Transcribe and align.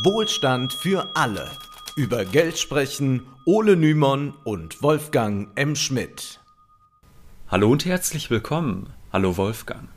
Wohlstand 0.00 0.72
für 0.72 1.10
alle. 1.14 1.50
Über 1.96 2.24
Geld 2.24 2.58
sprechen 2.58 3.26
Ole 3.44 3.76
Nymon 3.76 4.32
und 4.42 4.82
Wolfgang 4.82 5.48
M. 5.54 5.76
Schmidt. 5.76 6.40
Hallo 7.48 7.70
und 7.70 7.84
herzlich 7.84 8.30
willkommen. 8.30 8.94
Hallo 9.12 9.36
Wolfgang. 9.36 9.90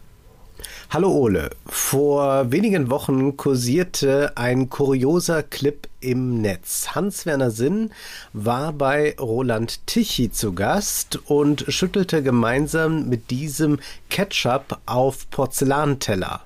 Hallo 0.90 1.12
Ole. 1.12 1.50
Vor 1.66 2.52
wenigen 2.52 2.90
Wochen 2.90 3.38
kursierte 3.38 4.34
ein 4.36 4.70
kurioser 4.70 5.44
Clip 5.44 5.88
im 6.02 6.42
Netz. 6.42 6.90
Hans-Werner 6.94 7.52
Sinn 7.52 7.92
war 8.34 8.74
bei 8.74 9.16
Roland 9.18 9.88
Tichy 9.88 10.30
zu 10.30 10.52
Gast 10.52 11.22
und 11.24 11.64
schüttelte 11.70 12.22
gemeinsam 12.22 13.08
mit 13.08 13.32
diesem 13.32 13.80
Ketchup 14.10 14.78
auf 14.86 15.30
Porzellanteller. 15.30 16.42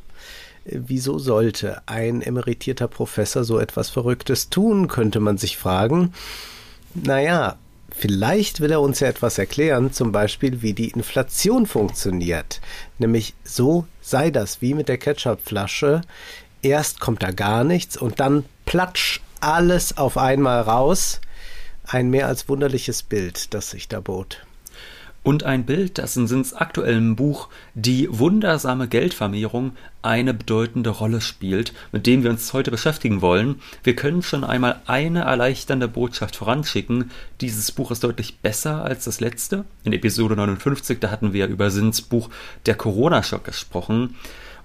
Wieso 0.66 1.20
sollte 1.20 1.82
ein 1.86 2.22
emeritierter 2.22 2.88
Professor 2.88 3.44
so 3.44 3.60
etwas 3.60 3.90
Verrücktes 3.90 4.50
tun, 4.50 4.88
könnte 4.88 5.20
man 5.20 5.38
sich 5.38 5.58
fragen. 5.58 6.14
Naja, 6.94 7.58
vielleicht 7.92 8.60
will 8.60 8.72
er 8.72 8.82
uns 8.82 9.00
ja 9.00 9.08
etwas 9.08 9.38
erklären, 9.38 9.92
zum 9.94 10.12
Beispiel 10.12 10.62
wie 10.62 10.74
die 10.74 10.90
Inflation 10.90 11.66
funktioniert. 11.66 12.62
Nämlich 12.98 13.34
so 13.44 13.86
sei 14.02 14.32
das 14.32 14.62
wie 14.62 14.74
mit 14.74 14.90
der 14.90 14.98
Ketchupflasche. 14.98 16.02
Erst 16.62 17.00
kommt 17.00 17.24
da 17.24 17.32
gar 17.32 17.64
nichts 17.64 17.98
und 17.98 18.20
dann 18.20 18.46
platsch 18.66 19.22
alles 19.40 19.98
auf 19.98 20.18
einmal 20.18 20.62
raus. 20.62 21.22
Ein 21.86 22.10
mehr 22.10 22.28
als 22.28 22.50
wunderliches 22.50 23.02
Bild, 23.02 23.54
das 23.54 23.72
sich 23.72 23.88
da 23.88 24.00
bot 24.00 24.46
und 25.30 25.44
ein 25.44 25.64
Bild, 25.64 26.00
das 26.00 26.18
in 26.18 26.26
Sinns 26.26 26.56
aktuellem 26.56 27.16
Buch 27.16 27.50
Die 27.76 28.08
wundersame 28.10 28.88
Geldvermehrung 28.88 29.74
eine 30.02 30.34
bedeutende 30.34 30.90
Rolle 30.90 31.22
spielt, 31.22 31.72
mit 31.92 32.08
dem 32.08 32.24
wir 32.24 32.32
uns 32.32 32.52
heute 32.52 32.72
beschäftigen 32.72 33.22
wollen. 33.22 33.62
Wir 33.84 33.96
können 33.96 34.24
schon 34.24 34.44
einmal 34.44 34.82
eine 34.88 35.26
erleichternde 35.26 35.88
Botschaft 35.88 36.36
voranschicken. 36.36 37.12
Dieses 37.42 37.72
Buch 37.72 37.92
ist 37.92 38.04
deutlich 38.04 38.40
besser 38.40 38.84
als 38.84 39.06
das 39.06 39.20
letzte. 39.20 39.66
In 39.84 39.94
Episode 39.94 40.36
59, 40.36 41.00
da 41.00 41.12
hatten 41.12 41.32
wir 41.32 41.46
über 41.46 41.70
Sinns 41.70 42.02
Buch 42.02 42.32
Der 42.66 42.74
Corona-Schock 42.74 43.44
gesprochen. 43.44 44.16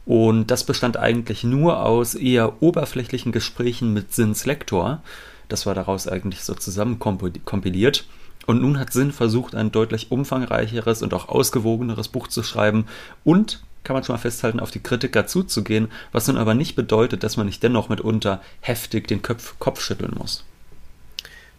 Und 0.06 0.50
das 0.50 0.64
bestand 0.64 0.96
eigentlich 0.96 1.44
nur 1.44 1.84
aus 1.84 2.14
eher 2.14 2.62
oberflächlichen 2.62 3.32
Gesprächen 3.32 3.92
mit 3.92 4.14
Sinns 4.14 4.46
Lektor. 4.46 5.02
Das 5.50 5.66
war 5.66 5.74
daraus 5.74 6.08
eigentlich 6.08 6.42
so 6.42 6.54
zusammen 6.54 6.98
kompiliert. 6.98 8.06
Und 8.46 8.60
nun 8.60 8.78
hat 8.78 8.92
Sinn 8.92 9.12
versucht, 9.12 9.54
ein 9.54 9.72
deutlich 9.72 10.10
umfangreicheres 10.10 11.02
und 11.02 11.14
auch 11.14 11.28
ausgewogeneres 11.28 12.08
Buch 12.08 12.28
zu 12.28 12.42
schreiben 12.42 12.86
und 13.24 13.62
kann 13.84 13.94
man 13.94 14.02
schon 14.02 14.14
mal 14.14 14.20
festhalten, 14.20 14.60
auf 14.60 14.70
die 14.70 14.82
Kritiker 14.82 15.26
zuzugehen, 15.26 15.88
was 16.10 16.26
nun 16.26 16.38
aber 16.38 16.54
nicht 16.54 16.74
bedeutet, 16.74 17.22
dass 17.22 17.36
man 17.36 17.46
nicht 17.46 17.62
dennoch 17.62 17.90
mitunter 17.90 18.40
heftig 18.60 19.06
den 19.06 19.22
Köpf, 19.22 19.58
Kopf 19.58 19.80
schütteln 19.80 20.14
muss. 20.16 20.44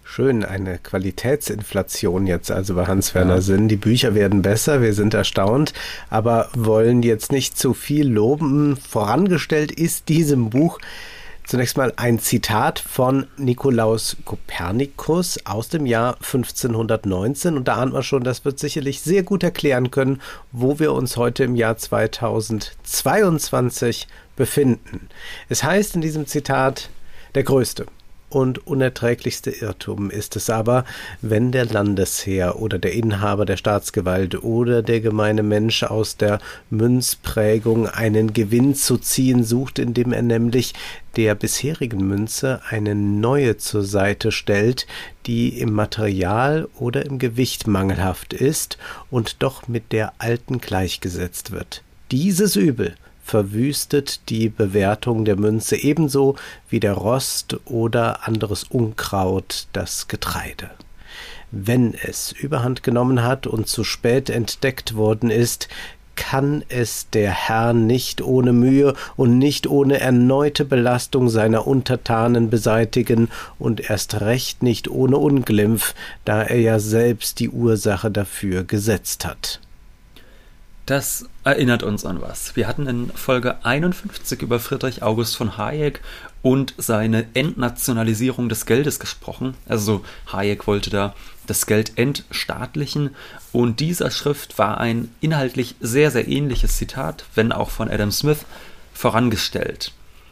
Schön, 0.08 0.46
eine 0.46 0.78
Qualitätsinflation 0.78 2.28
jetzt 2.28 2.52
also 2.52 2.76
bei 2.76 2.86
Hans-Werner 2.86 3.36
ja. 3.36 3.42
Sinn. 3.42 3.68
Die 3.68 3.76
Bücher 3.76 4.14
werden 4.14 4.44
besser, 4.44 4.82
wir 4.82 4.94
sind 4.94 5.14
erstaunt, 5.14 5.74
aber 6.10 6.50
wollen 6.54 7.02
jetzt 7.02 7.32
nicht 7.32 7.58
zu 7.58 7.74
viel 7.74 8.08
loben. 8.08 8.78
Vorangestellt 8.78 9.72
ist 9.72 10.08
diesem 10.10 10.52
Buch 10.52 10.80
Zunächst 11.48 11.78
mal 11.78 11.94
ein 11.96 12.18
Zitat 12.18 12.80
von 12.80 13.28
Nikolaus 13.38 14.18
Kopernikus 14.26 15.38
aus 15.46 15.70
dem 15.70 15.86
Jahr 15.86 16.16
1519 16.16 17.56
und 17.56 17.68
da 17.68 17.76
ahnt 17.76 17.94
man 17.94 18.02
schon, 18.02 18.24
das 18.24 18.44
wird 18.46 18.58
sicherlich 18.58 19.02
sehr 19.02 19.22
gut 19.22 19.44
erklären 19.44 19.92
können, 19.92 20.24
wo 20.52 20.80
wir 20.80 20.94
uns 20.94 21.18
heute 21.18 21.44
im 21.44 21.56
Jahr 21.56 21.78
2022 21.78 24.08
befinden. 24.36 25.08
Es 25.48 25.64
heißt 25.64 25.94
in 25.94 26.02
diesem 26.02 26.26
Zitat, 26.26 26.90
der 27.36 27.44
Größte, 27.44 27.86
und 28.36 28.68
unerträglichste 28.68 29.50
Irrtum 29.50 30.10
ist 30.10 30.36
es 30.36 30.50
aber, 30.50 30.84
wenn 31.22 31.54
der 31.54 31.64
Landesherr 31.64 32.60
oder 32.60 32.78
der 32.78 32.92
Inhaber 32.92 33.46
der 33.46 33.56
Staatsgewalt 33.56 34.44
oder 34.44 34.84
der 34.84 35.00
gemeine 35.00 35.42
Mensch 35.42 35.84
aus 35.84 36.18
der 36.18 36.40
Münzprägung 36.70 37.88
einen 37.88 38.34
Gewinn 38.34 38.76
zu 38.76 38.98
ziehen 38.98 39.46
sucht, 39.46 39.80
indem 39.80 40.12
er 40.12 40.22
nämlich 40.22 40.74
der 41.16 41.34
bisherigen 41.34 42.06
Münze 42.06 42.60
eine 42.70 42.94
neue 42.94 43.56
zur 43.56 43.84
Seite 43.86 44.34
stellt, 44.34 44.86
die 45.28 45.58
im 45.58 45.72
Material 45.72 46.68
oder 46.78 47.06
im 47.06 47.20
Gewicht 47.20 47.68
mangelhaft 47.68 48.34
ist 48.34 48.78
und 49.10 49.44
doch 49.44 49.70
mit 49.70 49.94
der 49.94 50.12
alten 50.18 50.60
gleichgesetzt 50.60 51.52
wird. 51.52 51.84
Dieses 52.12 52.58
Übel 52.58 52.96
verwüstet 53.26 54.30
die 54.30 54.50
Bewertung 54.50 55.26
der 55.26 55.36
Münze 55.36 55.76
ebenso 55.76 56.36
wie 56.70 56.80
der 56.80 56.94
Rost 56.94 57.58
oder 57.66 58.28
anderes 58.28 58.64
Unkraut 58.64 59.68
das 59.74 60.08
Getreide. 60.08 60.70
Wenn 61.50 61.96
es 61.96 62.32
überhand 62.32 62.84
genommen 62.84 63.24
hat 63.24 63.48
und 63.48 63.68
zu 63.68 63.84
spät 63.84 64.30
entdeckt 64.30 64.96
worden 64.96 65.32
ist, 65.32 65.70
kann 66.16 66.64
es 66.70 67.10
der 67.10 67.32
Herr 67.32 67.74
nicht 67.74 68.22
ohne 68.22 68.54
Mühe 68.54 68.94
und 69.16 69.40
nicht 69.40 69.68
ohne 69.68 70.00
erneute 70.00 70.64
Belastung 70.64 71.28
seiner 71.28 71.66
Untertanen 71.66 72.52
beseitigen 72.52 73.30
und 73.58 73.90
erst 73.90 74.22
recht 74.22 74.62
nicht 74.62 74.88
ohne 74.88 75.18
Unglimpf, 75.18 75.96
da 76.26 76.44
er 76.44 76.60
ja 76.60 76.80
selbst 76.80 77.40
die 77.40 77.50
Ursache 77.50 78.12
dafür 78.12 78.64
gesetzt 78.64 79.26
hat. 79.26 79.60
Das 80.86 81.26
erinnert 81.44 81.82
uns 81.82 82.06
an 82.06 82.22
was. 82.22 82.56
Wir 82.56 82.68
hatten 82.68 82.86
in 82.86 83.10
Folge 83.10 83.66
51 83.66 84.44
über 84.44 84.60
Friedrich 84.60 85.02
August 85.02 85.36
von 85.36 85.58
Hayek 85.58 86.00
und 86.44 86.76
seine 86.78 87.26
Entnationalisierung 87.34 88.50
des 88.50 88.68
Geldes 88.68 89.00
gesprochen. 89.00 89.56
Also 89.68 90.06
Hayek 90.32 90.68
wollte 90.68 90.92
da 90.92 91.16
das 91.48 91.66
Geld 91.66 91.98
entstaatlichen 91.98 93.16
und 93.52 93.80
dieser 93.80 94.12
Schrift 94.12 94.60
war 94.60 94.80
ein 94.80 95.10
inhaltlich 95.22 95.74
sehr, 95.80 96.12
sehr 96.12 96.28
ähnliches 96.28 96.78
Zitat, 96.78 97.26
wenn 97.34 97.52
auch 97.52 97.72
von 97.72 97.90
Adam 97.90 98.12
Smith, 98.12 98.46
vorangestellt. 98.94 99.92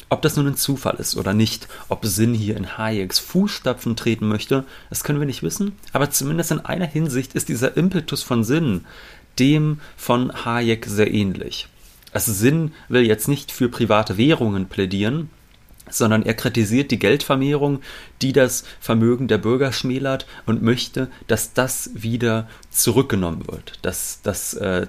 Ob 0.10 0.22
das 0.22 0.36
nun 0.36 0.46
ein 0.46 0.56
Zufall 0.56 0.98
ist 0.98 1.18
oder 1.18 1.34
nicht, 1.34 1.68
ob 1.90 2.06
Sinn 2.06 2.36
hier 2.36 2.56
in 2.56 2.78
Hayeks 2.78 3.18
Fußstapfen 3.18 3.96
treten 3.96 4.28
möchte, 4.28 4.66
das 4.92 5.04
können 5.04 5.18
wir 5.18 5.26
nicht 5.26 5.42
wissen, 5.42 5.76
aber 5.92 6.12
zumindest 6.12 6.52
in 6.52 6.60
einer 6.60 6.86
Hinsicht 6.86 7.34
ist 7.34 7.50
dieser 7.50 7.76
Impetus 7.76 8.22
von 8.22 8.44
Sinn, 8.44 8.86
dem 9.40 9.80
von 9.98 10.46
Hayek 10.46 10.86
sehr 10.86 11.14
ähnlich. 11.14 11.68
Also 12.12 12.32
Sinn 12.32 12.74
will 12.90 13.06
jetzt 13.06 13.28
nicht 13.28 13.52
für 13.52 13.70
private 13.70 14.18
Währungen 14.18 14.68
plädieren, 14.68 15.30
sondern 15.90 16.24
er 16.24 16.34
kritisiert 16.34 16.92
die 16.92 17.00
Geldvermehrung, 17.00 17.82
die 18.22 18.34
das 18.34 18.64
Vermögen 18.80 19.28
der 19.28 19.38
Bürger 19.38 19.74
schmälert 19.74 20.26
und 20.46 20.62
möchte, 20.62 21.10
dass 21.28 21.54
das 21.54 21.90
wieder 21.94 22.48
zurückgenommen 22.70 23.48
wird, 23.48 23.80
dass, 23.82 24.22
dass, 24.22 24.54
äh, 24.54 24.88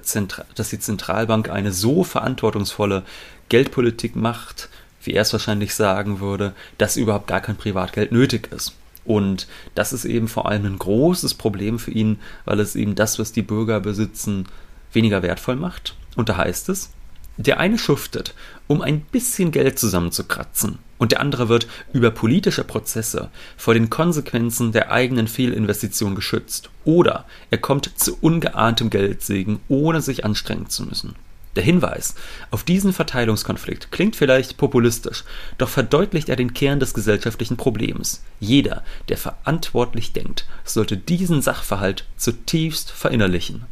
dass 0.55 0.71
die 0.71 0.79
Zentralbank 0.79 1.51
eine 1.51 1.73
so 1.73 2.05
verantwortungsvolle 2.05 3.03
Geldpolitik 3.49 4.17
macht, 4.17 4.69
wie 5.03 5.13
er 5.13 5.23
es 5.23 5.33
wahrscheinlich 5.33 5.75
sagen 5.75 6.21
würde, 6.21 6.55
dass 6.79 6.97
überhaupt 6.97 7.27
gar 7.27 7.41
kein 7.41 7.57
Privatgeld 7.57 8.13
nötig 8.13 8.51
ist. 8.53 8.75
Und 9.05 9.47
das 9.75 9.93
ist 9.93 10.05
eben 10.05 10.29
vor 10.29 10.49
allem 10.49 10.65
ein 10.65 10.79
großes 10.79 11.35
Problem 11.35 11.79
für 11.79 11.91
ihn, 11.91 12.19
weil 12.45 12.61
es 12.61 12.77
eben 12.77 12.95
das, 12.95 13.19
was 13.19 13.33
die 13.33 13.43
Bürger 13.43 13.81
besitzen, 13.81 14.47
weniger 14.93 15.23
wertvoll 15.23 15.57
macht. 15.57 15.95
Und 16.17 16.29
da 16.29 16.37
heißt 16.37 16.69
es, 16.69 16.91
der 17.37 17.59
eine 17.59 17.79
schuftet, 17.79 18.35
um 18.69 18.81
ein 18.81 19.01
bisschen 19.01 19.51
Geld 19.51 19.79
zusammenzukratzen, 19.79 20.79
und 20.99 21.13
der 21.13 21.21
andere 21.21 21.49
wird 21.49 21.67
über 21.93 22.11
politische 22.11 22.65
Prozesse 22.65 23.29
vor 23.57 23.75
den 23.75 23.91
Konsequenzen 23.91 24.73
der 24.73 24.91
eigenen 24.91 25.29
Fehlinvestition 25.29 26.15
geschützt. 26.15 26.71
Oder 26.85 27.27
er 27.51 27.59
kommt 27.59 27.91
zu 27.99 28.17
ungeahntem 28.21 28.91
Geldsegen, 28.91 29.61
ohne 29.69 30.01
sich 30.01 30.25
anstrengen 30.25 30.71
zu 30.71 30.85
müssen. 30.85 31.15
Der 31.57 31.63
Hinweis 31.63 32.15
auf 32.51 32.65
diesen 32.65 32.93
Verteilungskonflikt 32.93 33.93
klingt 33.93 34.17
vielleicht 34.17 34.57
populistisch, 34.57 35.25
doch 35.57 35.69
verdeutlicht 35.69 36.29
er 36.29 36.37
den 36.37 36.53
Kern 36.53 36.81
des 36.81 36.95
gesellschaftlichen 36.95 37.57
Problems. 37.57 38.23
Jeder, 38.41 38.83
der 39.09 39.19
verantwortlich 39.19 40.13
denkt, 40.13 40.47
sollte 40.65 40.97
diesen 40.97 41.43
Sachverhalt 41.43 42.07
zutiefst 42.17 42.91
verinnerlichen. 42.91 43.67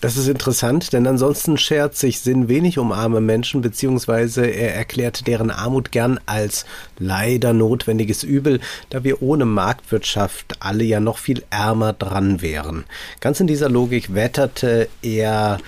Das 0.00 0.16
ist 0.16 0.28
interessant, 0.28 0.94
denn 0.94 1.06
ansonsten 1.06 1.58
schert 1.58 1.94
sich 1.94 2.20
Sinn 2.20 2.48
wenig 2.48 2.78
um 2.78 2.90
arme 2.90 3.20
Menschen, 3.20 3.60
beziehungsweise 3.60 4.46
er 4.46 4.74
erklärt 4.74 5.26
deren 5.26 5.50
Armut 5.50 5.92
gern 5.92 6.18
als 6.24 6.64
leider 6.98 7.52
notwendiges 7.52 8.22
Übel, 8.22 8.60
da 8.88 9.04
wir 9.04 9.20
ohne 9.20 9.44
Marktwirtschaft 9.44 10.56
alle 10.60 10.84
ja 10.84 11.00
noch 11.00 11.18
viel 11.18 11.44
ärmer 11.50 11.92
dran 11.92 12.40
wären. 12.40 12.84
Ganz 13.20 13.40
in 13.40 13.46
dieser 13.46 13.68
Logik 13.68 14.14
wetterte 14.14 14.88
er 15.02 15.58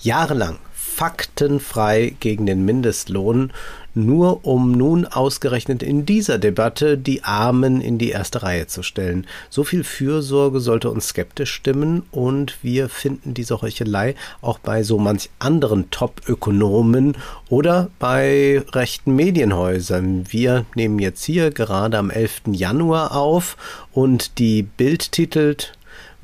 jahrelang 0.00 0.58
faktenfrei 0.94 2.14
gegen 2.20 2.46
den 2.46 2.64
Mindestlohn, 2.64 3.52
nur 3.94 4.44
um 4.44 4.72
nun 4.72 5.06
ausgerechnet 5.06 5.82
in 5.82 6.06
dieser 6.06 6.38
Debatte 6.38 6.96
die 6.96 7.24
Armen 7.24 7.80
in 7.80 7.98
die 7.98 8.10
erste 8.10 8.42
Reihe 8.42 8.66
zu 8.66 8.82
stellen. 8.82 9.26
So 9.50 9.64
viel 9.64 9.82
Fürsorge 9.84 10.60
sollte 10.60 10.90
uns 10.90 11.08
skeptisch 11.08 11.52
stimmen 11.52 12.02
und 12.10 12.58
wir 12.62 12.88
finden 12.88 13.34
diese 13.34 13.60
Heuchelei 13.60 14.14
auch 14.40 14.58
bei 14.58 14.82
so 14.82 14.98
manch 14.98 15.30
anderen 15.38 15.90
Top-Ökonomen 15.90 17.16
oder 17.48 17.90
bei 17.98 18.62
rechten 18.72 19.16
Medienhäusern. 19.16 20.26
Wir 20.28 20.64
nehmen 20.76 20.98
jetzt 20.98 21.24
hier 21.24 21.50
gerade 21.50 21.98
am 21.98 22.10
11. 22.10 22.42
Januar 22.52 23.16
auf 23.16 23.56
und 23.92 24.38
die 24.38 24.62
Bild 24.62 25.12
titelt 25.12 25.76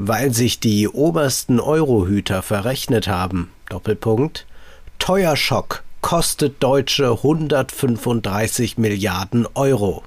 weil 0.02 0.32
sich 0.32 0.58
die 0.58 0.88
obersten 0.88 1.60
Eurohüter 1.60 2.40
verrechnet 2.40 3.06
haben. 3.06 3.50
Doppelpunkt. 3.68 4.46
Teuerschock 5.00 5.82
kostet 6.02 6.62
Deutsche 6.62 7.10
135 7.10 8.76
Milliarden 8.76 9.48
Euro. 9.54 10.04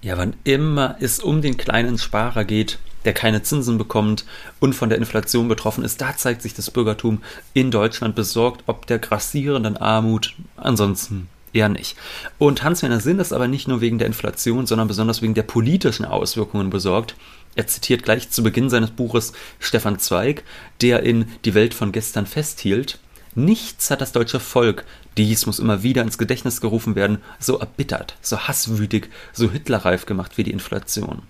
Ja, 0.00 0.16
wann 0.16 0.34
immer 0.44 0.96
es 1.00 1.18
um 1.18 1.42
den 1.42 1.56
kleinen 1.56 1.98
Sparer 1.98 2.44
geht, 2.44 2.78
der 3.04 3.12
keine 3.12 3.42
Zinsen 3.42 3.78
bekommt 3.78 4.24
und 4.60 4.74
von 4.74 4.88
der 4.88 4.98
Inflation 4.98 5.48
betroffen 5.48 5.84
ist, 5.84 6.00
da 6.00 6.16
zeigt 6.16 6.42
sich 6.42 6.54
das 6.54 6.70
Bürgertum 6.70 7.22
in 7.54 7.72
Deutschland 7.72 8.14
besorgt, 8.14 8.62
ob 8.66 8.86
der 8.86 9.00
grassierenden 9.00 9.76
Armut. 9.76 10.36
Ansonsten 10.56 11.28
eher 11.52 11.68
nicht. 11.68 11.96
Und 12.38 12.62
Hans-Werner 12.62 13.00
Sinn 13.00 13.18
ist 13.18 13.32
aber 13.32 13.48
nicht 13.48 13.66
nur 13.66 13.80
wegen 13.80 13.98
der 13.98 14.06
Inflation, 14.06 14.64
sondern 14.64 14.88
besonders 14.88 15.22
wegen 15.22 15.34
der 15.34 15.42
politischen 15.42 16.04
Auswirkungen 16.04 16.70
besorgt. 16.70 17.16
Er 17.56 17.66
zitiert 17.66 18.04
gleich 18.04 18.30
zu 18.30 18.44
Beginn 18.44 18.70
seines 18.70 18.92
Buches 18.92 19.32
Stefan 19.58 19.98
Zweig, 19.98 20.44
der 20.80 21.02
in 21.02 21.26
Die 21.44 21.54
Welt 21.54 21.74
von 21.74 21.90
gestern 21.90 22.26
festhielt. 22.26 23.00
Nichts 23.34 23.90
hat 23.90 24.00
das 24.00 24.12
deutsche 24.12 24.40
Volk, 24.40 24.84
dies 25.16 25.46
muss 25.46 25.58
immer 25.58 25.82
wieder 25.82 26.02
ins 26.02 26.18
Gedächtnis 26.18 26.60
gerufen 26.60 26.94
werden, 26.94 27.18
so 27.38 27.58
erbittert, 27.58 28.16
so 28.20 28.38
hasswütig, 28.40 29.08
so 29.32 29.50
hitlerreif 29.50 30.04
gemacht 30.04 30.36
wie 30.36 30.44
die 30.44 30.50
Inflation. 30.50 31.22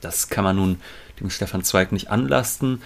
Das 0.00 0.28
kann 0.28 0.44
man 0.44 0.56
nun 0.56 0.80
dem 1.20 1.28
Stefan 1.28 1.62
Zweig 1.62 1.92
nicht 1.92 2.10
anlasten. 2.10 2.80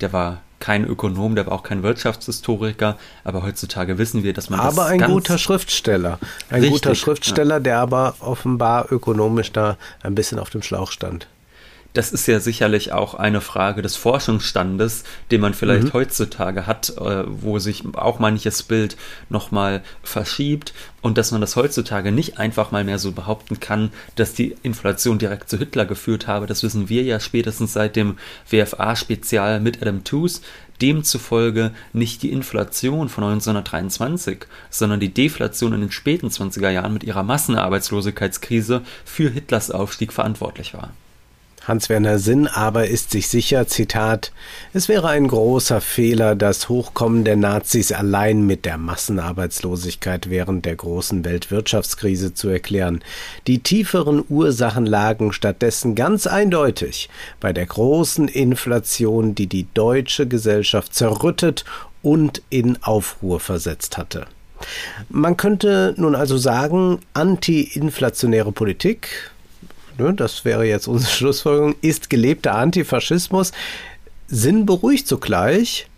Der 0.00 0.12
war 0.12 0.42
kein 0.58 0.84
Ökonom, 0.84 1.36
der 1.36 1.46
war 1.46 1.52
auch 1.52 1.62
kein 1.62 1.82
Wirtschaftshistoriker, 1.82 2.98
aber 3.22 3.42
heutzutage 3.42 3.98
wissen 3.98 4.24
wir, 4.24 4.32
dass 4.32 4.50
man 4.50 4.58
aber 4.58 4.82
das 4.82 4.90
ein 4.90 5.02
guter 5.02 5.38
Schriftsteller, 5.38 6.18
ein 6.48 6.62
Richtig, 6.62 6.82
guter 6.82 6.94
Schriftsteller, 6.94 7.56
ja. 7.56 7.60
der 7.60 7.78
aber 7.78 8.16
offenbar 8.20 8.90
ökonomisch 8.90 9.52
da 9.52 9.76
ein 10.02 10.14
bisschen 10.14 10.38
auf 10.38 10.50
dem 10.50 10.62
Schlauch 10.62 10.90
stand 10.90 11.28
das 11.96 12.12
ist 12.12 12.26
ja 12.26 12.40
sicherlich 12.40 12.92
auch 12.92 13.14
eine 13.14 13.40
Frage 13.40 13.80
des 13.80 13.96
Forschungsstandes, 13.96 15.04
den 15.30 15.40
man 15.40 15.54
vielleicht 15.54 15.88
mhm. 15.88 15.92
heutzutage 15.94 16.66
hat, 16.66 16.90
äh, 16.98 17.24
wo 17.26 17.58
sich 17.58 17.84
auch 17.94 18.18
manches 18.18 18.62
Bild 18.62 18.96
nochmal 19.30 19.82
verschiebt 20.02 20.74
und 21.00 21.16
dass 21.16 21.32
man 21.32 21.40
das 21.40 21.56
heutzutage 21.56 22.12
nicht 22.12 22.38
einfach 22.38 22.70
mal 22.70 22.84
mehr 22.84 22.98
so 22.98 23.12
behaupten 23.12 23.60
kann, 23.60 23.92
dass 24.16 24.34
die 24.34 24.56
Inflation 24.62 25.18
direkt 25.18 25.48
zu 25.48 25.56
Hitler 25.56 25.86
geführt 25.86 26.26
habe. 26.26 26.46
Das 26.46 26.62
wissen 26.62 26.88
wir 26.88 27.02
ja 27.02 27.18
spätestens 27.18 27.72
seit 27.72 27.96
dem 27.96 28.18
WFA-Spezial 28.50 29.60
mit 29.60 29.80
Adam 29.80 30.04
Tooze. 30.04 30.42
Demzufolge 30.82 31.72
nicht 31.94 32.22
die 32.22 32.32
Inflation 32.32 33.08
von 33.08 33.24
1923, 33.24 34.40
sondern 34.68 35.00
die 35.00 35.14
Deflation 35.14 35.72
in 35.72 35.80
den 35.80 35.90
späten 35.90 36.28
20er 36.28 36.68
Jahren 36.68 36.92
mit 36.92 37.02
ihrer 37.02 37.22
Massenarbeitslosigkeitskrise 37.22 38.82
für 39.06 39.30
Hitlers 39.30 39.70
Aufstieg 39.70 40.12
verantwortlich 40.12 40.74
war. 40.74 40.92
Hans-Werner 41.66 42.20
Sinn 42.20 42.46
aber 42.46 42.86
ist 42.86 43.10
sich 43.10 43.26
sicher, 43.26 43.66
Zitat, 43.66 44.30
es 44.72 44.88
wäre 44.88 45.08
ein 45.08 45.26
großer 45.26 45.80
Fehler, 45.80 46.36
das 46.36 46.68
Hochkommen 46.68 47.24
der 47.24 47.34
Nazis 47.34 47.90
allein 47.90 48.46
mit 48.46 48.64
der 48.64 48.78
Massenarbeitslosigkeit 48.78 50.30
während 50.30 50.64
der 50.64 50.76
großen 50.76 51.24
Weltwirtschaftskrise 51.24 52.34
zu 52.34 52.48
erklären. 52.48 53.02
Die 53.48 53.58
tieferen 53.58 54.22
Ursachen 54.28 54.86
lagen 54.86 55.32
stattdessen 55.32 55.96
ganz 55.96 56.28
eindeutig 56.28 57.08
bei 57.40 57.52
der 57.52 57.66
großen 57.66 58.28
Inflation, 58.28 59.34
die 59.34 59.48
die 59.48 59.66
deutsche 59.74 60.28
Gesellschaft 60.28 60.94
zerrüttet 60.94 61.64
und 62.00 62.42
in 62.48 62.80
Aufruhr 62.84 63.40
versetzt 63.40 63.98
hatte. 63.98 64.26
Man 65.08 65.36
könnte 65.36 65.94
nun 65.96 66.14
also 66.14 66.38
sagen, 66.38 67.00
anti-inflationäre 67.12 68.52
Politik, 68.52 69.32
ne, 69.98 70.14
das 70.14 70.44
wäre 70.44 70.64
jetzt 70.64 70.88
unsere 70.88 71.10
Schlussfolgerung, 71.16 71.74
ist 71.80 72.10
gelebter 72.10 72.54
Antifaschismus. 72.54 73.52
Sinn 74.28 74.66
beruhigt 74.66 75.06
zugleich, 75.06 75.88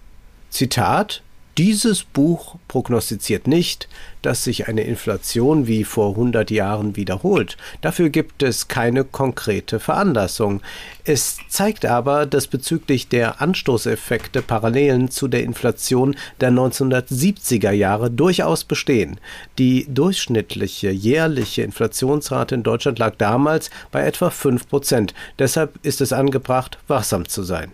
Zitat, 0.50 1.22
dieses 1.58 2.04
Buch 2.04 2.54
prognostiziert 2.68 3.48
nicht, 3.48 3.88
dass 4.22 4.44
sich 4.44 4.68
eine 4.68 4.82
Inflation 4.82 5.66
wie 5.66 5.82
vor 5.82 6.10
100 6.10 6.52
Jahren 6.52 6.94
wiederholt. 6.94 7.56
Dafür 7.80 8.10
gibt 8.10 8.44
es 8.44 8.68
keine 8.68 9.02
konkrete 9.02 9.80
Veranlassung. 9.80 10.62
Es 11.04 11.38
zeigt 11.48 11.84
aber, 11.84 12.26
dass 12.26 12.46
bezüglich 12.46 13.08
der 13.08 13.40
Anstoßeffekte 13.40 14.40
Parallelen 14.40 15.10
zu 15.10 15.26
der 15.26 15.42
Inflation 15.42 16.14
der 16.40 16.52
1970er 16.52 17.72
Jahre 17.72 18.08
durchaus 18.08 18.62
bestehen. 18.62 19.18
Die 19.58 19.86
durchschnittliche 19.88 20.90
jährliche 20.90 21.62
Inflationsrate 21.62 22.54
in 22.54 22.62
Deutschland 22.62 23.00
lag 23.00 23.16
damals 23.18 23.70
bei 23.90 24.06
etwa 24.06 24.30
5 24.30 24.68
Prozent. 24.68 25.12
Deshalb 25.40 25.74
ist 25.82 26.00
es 26.00 26.12
angebracht, 26.12 26.78
wachsam 26.86 27.26
zu 27.26 27.42
sein. 27.42 27.72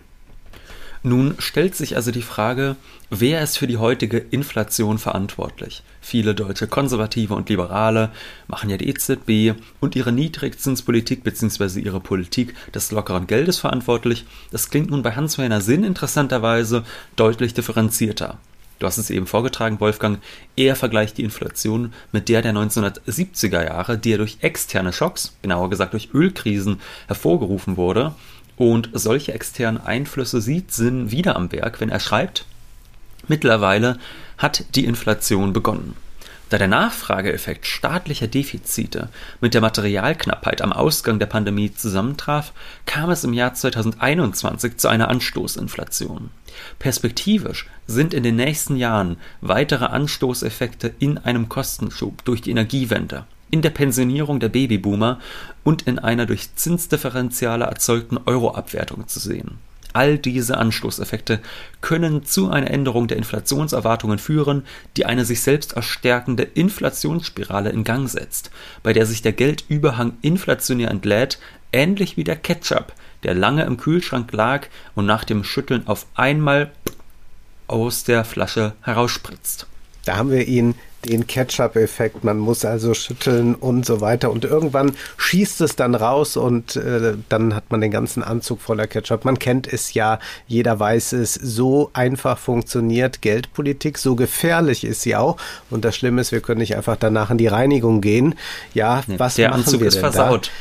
Nun 1.05 1.35
stellt 1.37 1.75
sich 1.75 1.95
also 1.95 2.09
die 2.09 2.23
Frage, 2.23 2.77
wer 3.11 3.43
ist 3.43 3.59
für 3.59 3.67
die 3.67 3.77
heutige 3.77 4.17
Inflation 4.17 4.97
verantwortlich? 4.97 5.83
Viele 6.01 6.33
deutsche 6.33 6.65
Konservative 6.65 7.35
und 7.35 7.47
Liberale 7.47 8.09
machen 8.47 8.71
ja 8.71 8.77
die 8.77 8.89
EZB 8.89 9.53
und 9.79 9.95
ihre 9.95 10.11
Niedrigzinspolitik 10.11 11.23
bzw. 11.23 11.79
ihre 11.79 11.99
Politik 11.99 12.55
des 12.73 12.89
lockeren 12.89 13.27
Geldes 13.27 13.59
verantwortlich. 13.59 14.25
Das 14.49 14.71
klingt 14.71 14.89
nun 14.89 15.03
bei 15.03 15.11
Hans-Werner 15.11 15.61
Sinn 15.61 15.83
interessanterweise 15.83 16.83
deutlich 17.15 17.53
differenzierter. 17.53 18.39
Du 18.79 18.87
hast 18.87 18.97
es 18.97 19.11
eben 19.11 19.27
vorgetragen, 19.27 19.79
Wolfgang. 19.79 20.19
Er 20.55 20.75
vergleicht 20.75 21.19
die 21.19 21.23
Inflation 21.23 21.93
mit 22.13 22.29
der 22.29 22.41
der 22.41 22.53
1970er 22.53 23.63
Jahre, 23.63 23.99
die 23.99 24.09
ja 24.09 24.17
durch 24.17 24.37
externe 24.41 24.91
Schocks, 24.91 25.37
genauer 25.43 25.69
gesagt 25.69 25.93
durch 25.93 26.09
Ölkrisen, 26.15 26.81
hervorgerufen 27.07 27.77
wurde. 27.77 28.15
Und 28.57 28.89
solche 28.93 29.33
externen 29.33 29.81
Einflüsse 29.81 30.41
sieht 30.41 30.71
Sinn 30.71 31.11
wieder 31.11 31.35
am 31.35 31.51
Werk, 31.51 31.81
wenn 31.81 31.89
er 31.89 31.99
schreibt, 31.99 32.45
mittlerweile 33.27 33.97
hat 34.37 34.63
die 34.75 34.85
Inflation 34.85 35.53
begonnen. 35.53 35.95
Da 36.49 36.59
der 36.59 36.67
Nachfrageeffekt 36.67 37.65
staatlicher 37.65 38.27
Defizite 38.27 39.09
mit 39.41 39.55
der 39.55 39.61
Materialknappheit 39.61 40.61
am 40.61 40.71
Ausgang 40.71 41.17
der 41.17 41.25
Pandemie 41.25 41.73
zusammentraf, 41.73 42.53
kam 42.85 43.09
es 43.09 43.23
im 43.23 43.33
Jahr 43.33 43.55
2021 43.55 44.77
zu 44.77 44.87
einer 44.87 45.09
Anstoßinflation. 45.09 46.29
Perspektivisch 46.77 47.67
sind 47.87 48.13
in 48.13 48.21
den 48.21 48.35
nächsten 48.35 48.77
Jahren 48.77 49.17
weitere 49.41 49.85
Anstoßeffekte 49.85 50.93
in 50.99 51.17
einem 51.17 51.49
Kostenschub 51.49 52.23
durch 52.25 52.41
die 52.41 52.51
Energiewende 52.51 53.25
in 53.51 53.61
der 53.61 53.69
Pensionierung 53.69 54.39
der 54.39 54.49
Babyboomer 54.49 55.19
und 55.63 55.83
in 55.83 55.99
einer 55.99 56.25
durch 56.25 56.55
Zinsdifferenziale 56.55 57.65
erzeugten 57.65 58.19
Euroabwertung 58.25 59.07
zu 59.07 59.19
sehen. 59.19 59.59
All 59.93 60.17
diese 60.17 60.57
Anstoßeffekte 60.57 61.39
können 61.79 62.25
zu 62.25 62.49
einer 62.49 62.69
Änderung 62.69 63.07
der 63.07 63.15
Inflationserwartungen 63.15 64.19
führen, 64.19 64.63
die 64.97 65.05
eine 65.05 65.23
sich 65.23 65.39
selbst 65.39 65.73
erstärkende 65.73 66.43
Inflationsspirale 66.43 67.69
in 67.69 67.85
Gang 67.85 68.09
setzt, 68.09 68.51
bei 68.83 68.91
der 68.91 69.05
sich 69.05 69.21
der 69.21 69.31
Geldüberhang 69.31 70.17
inflationär 70.21 70.91
entlädt, 70.91 71.39
ähnlich 71.71 72.17
wie 72.17 72.25
der 72.25 72.35
Ketchup, 72.35 72.91
der 73.23 73.35
lange 73.35 73.63
im 73.63 73.77
Kühlschrank 73.77 74.33
lag 74.33 74.67
und 74.95 75.05
nach 75.05 75.23
dem 75.23 75.45
Schütteln 75.45 75.87
auf 75.87 76.07
einmal 76.15 76.71
aus 77.67 78.03
der 78.03 78.25
Flasche 78.25 78.73
herausspritzt. 78.81 79.65
Da 80.03 80.17
haben 80.17 80.29
wir 80.29 80.45
ihn 80.45 80.75
den 81.05 81.27
Ketchup-Effekt. 81.27 82.23
Man 82.23 82.37
muss 82.37 82.65
also 82.65 82.93
schütteln 82.93 83.55
und 83.55 83.85
so 83.85 84.01
weiter. 84.01 84.31
Und 84.31 84.45
irgendwann 84.45 84.95
schießt 85.17 85.61
es 85.61 85.75
dann 85.75 85.95
raus 85.95 86.37
und 86.37 86.75
äh, 86.75 87.13
dann 87.29 87.55
hat 87.55 87.71
man 87.71 87.81
den 87.81 87.91
ganzen 87.91 88.23
Anzug 88.23 88.61
voller 88.61 88.87
Ketchup. 88.87 89.25
Man 89.25 89.39
kennt 89.39 89.71
es 89.71 89.93
ja, 89.93 90.19
jeder 90.47 90.79
weiß 90.79 91.13
es. 91.13 91.33
So 91.33 91.89
einfach 91.93 92.37
funktioniert 92.37 93.21
Geldpolitik, 93.21 93.97
so 93.97 94.15
gefährlich 94.15 94.83
ist 94.83 95.01
sie 95.01 95.15
auch. 95.15 95.37
Und 95.69 95.85
das 95.85 95.95
Schlimme 95.95 96.21
ist, 96.21 96.31
wir 96.31 96.41
können 96.41 96.59
nicht 96.59 96.75
einfach 96.75 96.97
danach 96.97 97.29
in 97.29 97.37
die 97.37 97.47
Reinigung 97.47 98.01
gehen. 98.01 98.35
Ja, 98.73 99.03
was 99.07 99.35
der 99.35 99.49
machen 99.49 99.61
Anzug 99.61 99.81
wir 99.81 99.87
ist 99.87 99.95
denn 99.95 100.01
versaut. 100.01 100.47
Da? 100.47 100.51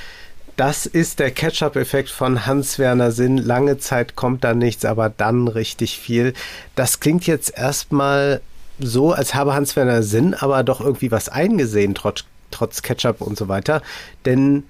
Das 0.57 0.87
ist 0.87 1.19
der 1.19 1.33
Ketchup-Effekt 1.33 2.11
von 2.11 2.47
Hans-Werner 2.47 3.11
Sinn. 3.11 3.39
Lange 3.39 3.79
Zeit 3.79 4.15
kommt 4.15 4.45
da 4.45 4.55
nichts, 4.55 4.85
aber 4.85 5.09
dann 5.09 5.49
richtig 5.49 5.99
viel. 5.99 6.33
Das 6.77 7.01
klingt 7.01 7.27
jetzt 7.27 7.59
erstmal 7.59 8.41
so, 8.79 9.13
als 9.13 9.35
habe 9.35 9.55
Hans-Werner 9.55 10.03
Sinn 10.03 10.35
aber 10.35 10.63
doch 10.65 10.81
irgendwie 10.81 11.11
was 11.11 11.29
eingesehen, 11.29 11.95
trotz, 11.95 12.25
trotz 12.51 12.83
Ketchup 12.83 13.21
und 13.21 13.39
so 13.39 13.49
weiter. 13.49 13.83
Denn 14.25 14.65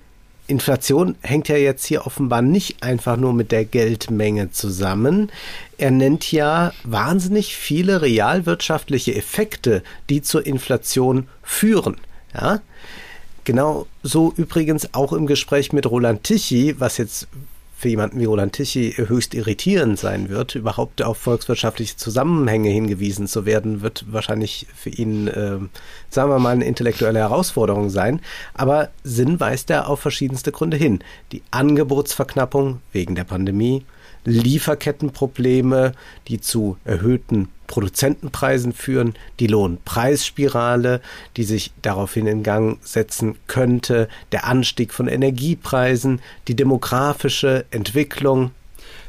Inflation 0.46 1.16
hängt 1.22 1.48
ja 1.48 1.56
jetzt 1.56 1.86
hier 1.86 2.06
offenbar 2.06 2.42
nicht 2.42 2.82
einfach 2.82 3.16
nur 3.16 3.32
mit 3.32 3.50
der 3.50 3.64
Geldmenge 3.64 4.50
zusammen. 4.50 5.32
Er 5.78 5.90
nennt 5.90 6.30
ja 6.32 6.72
wahnsinnig 6.84 7.56
viele 7.56 8.02
realwirtschaftliche 8.02 9.14
Effekte, 9.14 9.82
die 10.10 10.20
zur 10.20 10.44
Inflation 10.44 11.28
führen. 11.42 11.96
Ja? 12.34 12.60
Genau 13.44 13.86
so 14.02 14.34
übrigens 14.36 14.92
auch 14.92 15.14
im 15.14 15.26
Gespräch 15.26 15.72
mit 15.72 15.86
Roland 15.90 16.24
Tichy, 16.24 16.78
was 16.78 16.98
jetzt 16.98 17.26
für 17.84 17.90
jemanden 17.90 18.18
wie 18.18 18.24
Roland 18.24 18.54
Tichy 18.54 18.94
höchst 18.96 19.34
irritierend 19.34 19.98
sein 19.98 20.30
wird, 20.30 20.54
überhaupt 20.54 21.02
auf 21.02 21.18
volkswirtschaftliche 21.18 21.98
Zusammenhänge 21.98 22.70
hingewiesen 22.70 23.26
zu 23.26 23.44
werden, 23.44 23.82
wird 23.82 24.06
wahrscheinlich 24.10 24.66
für 24.74 24.88
ihn, 24.88 25.28
äh, 25.28 25.58
sagen 26.08 26.30
wir 26.30 26.38
mal, 26.38 26.54
eine 26.54 26.64
intellektuelle 26.64 27.18
Herausforderung 27.18 27.90
sein. 27.90 28.22
Aber 28.54 28.88
Sinn 29.02 29.38
weist 29.38 29.68
er 29.68 29.90
auf 29.90 30.00
verschiedenste 30.00 30.50
Gründe 30.50 30.78
hin. 30.78 31.00
Die 31.32 31.42
Angebotsverknappung 31.50 32.80
wegen 32.92 33.16
der 33.16 33.24
Pandemie, 33.24 33.84
Lieferkettenprobleme, 34.24 35.92
die 36.28 36.40
zu 36.40 36.76
erhöhten 36.84 37.48
Produzentenpreisen 37.66 38.72
führen, 38.72 39.14
die 39.40 39.46
Lohnpreisspirale, 39.46 41.00
die 41.36 41.44
sich 41.44 41.72
daraufhin 41.82 42.26
in 42.26 42.42
Gang 42.42 42.78
setzen 42.82 43.36
könnte, 43.46 44.08
der 44.32 44.46
Anstieg 44.46 44.92
von 44.92 45.08
Energiepreisen, 45.08 46.20
die 46.48 46.56
demografische 46.56 47.64
Entwicklung. 47.70 48.50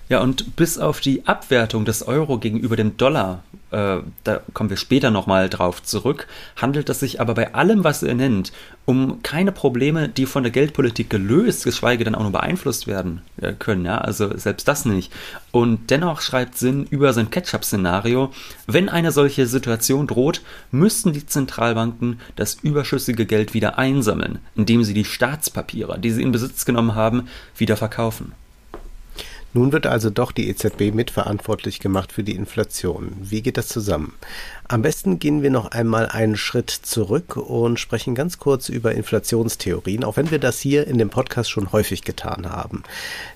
Ja, 0.09 0.21
und 0.21 0.55
bis 0.55 0.77
auf 0.77 0.99
die 0.99 1.25
Abwertung 1.25 1.85
des 1.85 2.07
Euro 2.07 2.37
gegenüber 2.37 2.75
dem 2.75 2.95
Dollar, 2.97 3.43
äh, 3.71 3.97
da 4.23 4.41
kommen 4.53 4.69
wir 4.69 4.77
später 4.77 5.11
nochmal 5.11 5.49
drauf 5.49 5.83
zurück, 5.83 6.27
handelt 6.55 6.89
es 6.89 6.99
sich 6.99 7.19
aber 7.19 7.33
bei 7.33 7.53
allem, 7.53 7.83
was 7.83 8.03
er 8.03 8.13
nennt, 8.13 8.51
um 8.85 9.21
keine 9.23 9.51
Probleme, 9.51 10.07
die 10.07 10.25
von 10.25 10.43
der 10.43 10.51
Geldpolitik 10.51 11.09
gelöst, 11.09 11.63
geschweige 11.63 12.03
denn 12.03 12.15
auch 12.15 12.21
nur 12.21 12.31
beeinflusst 12.31 12.87
werden 12.87 13.21
äh, 13.41 13.53
können. 13.53 13.85
Ja? 13.85 13.97
Also 13.97 14.37
selbst 14.37 14.67
das 14.67 14.85
nicht. 14.85 15.11
Und 15.51 15.89
dennoch 15.89 16.21
schreibt 16.21 16.57
Sinn 16.57 16.85
über 16.89 17.11
sein 17.13 17.31
Ketchup-Szenario, 17.31 18.31
wenn 18.67 18.87
eine 18.89 19.11
solche 19.11 19.47
Situation 19.47 20.07
droht, 20.07 20.41
müssten 20.71 21.13
die 21.13 21.25
Zentralbanken 21.25 22.19
das 22.35 22.55
überschüssige 22.55 23.25
Geld 23.25 23.53
wieder 23.53 23.77
einsammeln, 23.77 24.39
indem 24.55 24.83
sie 24.83 24.93
die 24.93 25.05
Staatspapiere, 25.05 25.99
die 25.99 26.11
sie 26.11 26.21
in 26.21 26.31
Besitz 26.31 26.65
genommen 26.65 26.95
haben, 26.95 27.27
wieder 27.57 27.77
verkaufen. 27.77 28.33
Nun 29.55 29.71
wird 29.71 29.87
also 29.87 30.09
doch 30.09 30.33
die 30.33 30.49
EZB 30.49 30.93
mitverantwortlich 30.93 31.79
gemacht 31.79 32.11
für 32.11 32.25
die 32.25 32.35
Inflation. 32.35 33.15
Wie 33.21 33.41
geht 33.41 33.55
das 33.55 33.69
zusammen? 33.69 34.13
Am 34.67 34.81
besten 34.81 35.19
gehen 35.19 35.43
wir 35.43 35.51
noch 35.51 35.71
einmal 35.71 36.07
einen 36.07 36.35
Schritt 36.35 36.71
zurück 36.71 37.37
und 37.37 37.79
sprechen 37.79 38.15
ganz 38.15 38.39
kurz 38.39 38.67
über 38.67 38.93
Inflationstheorien, 38.93 40.03
auch 40.03 40.17
wenn 40.17 40.31
wir 40.31 40.39
das 40.39 40.59
hier 40.59 40.87
in 40.87 40.97
dem 40.97 41.11
Podcast 41.11 41.51
schon 41.51 41.71
häufig 41.71 42.03
getan 42.03 42.49
haben. 42.49 42.81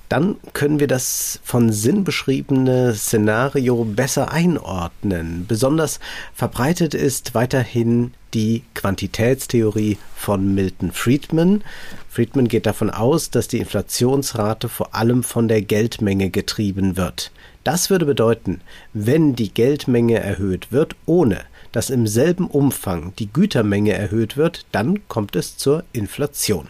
Dann 0.10 0.38
können 0.54 0.80
wir 0.80 0.88
das 0.88 1.40
von 1.44 1.72
Sinn 1.72 2.04
beschriebene 2.04 2.96
Szenario 2.96 3.86
besser 3.86 4.32
einordnen. 4.32 5.46
Besonders 5.48 6.00
verbreitet 6.34 6.96
ist 6.96 7.36
weiterhin 7.36 8.12
die 8.34 8.64
Quantitätstheorie 8.74 10.00
von 10.16 10.56
Milton 10.56 10.92
Friedman. 10.92 11.64
Friedman 12.10 12.48
geht 12.48 12.66
davon 12.66 12.90
aus, 12.90 13.30
dass 13.30 13.48
die 13.48 13.60
Inflationsrate 13.60 14.68
vor 14.68 14.96
allem 14.96 15.22
von 15.22 15.48
der 15.48 15.62
Geldmenge 15.62 16.32
getrieben 16.32 16.98
wird. 16.98 17.32
Das 17.72 17.92
würde 17.92 18.08
bedeuten, 18.08 18.62
wenn 18.94 19.36
die 19.36 19.54
Geldmenge 19.54 20.20
erhöht 20.20 20.72
wird, 20.72 20.96
ohne 21.06 21.42
dass 21.72 21.92
im 21.92 22.08
selben 22.08 22.48
Umfang 22.48 23.14
die 23.20 23.32
Gütermenge 23.32 23.94
erhöht 23.94 24.38
wird, 24.38 24.66
dann 24.72 25.08
kommt 25.08 25.36
es 25.36 25.56
zur 25.56 25.84
Inflation. 25.94 26.70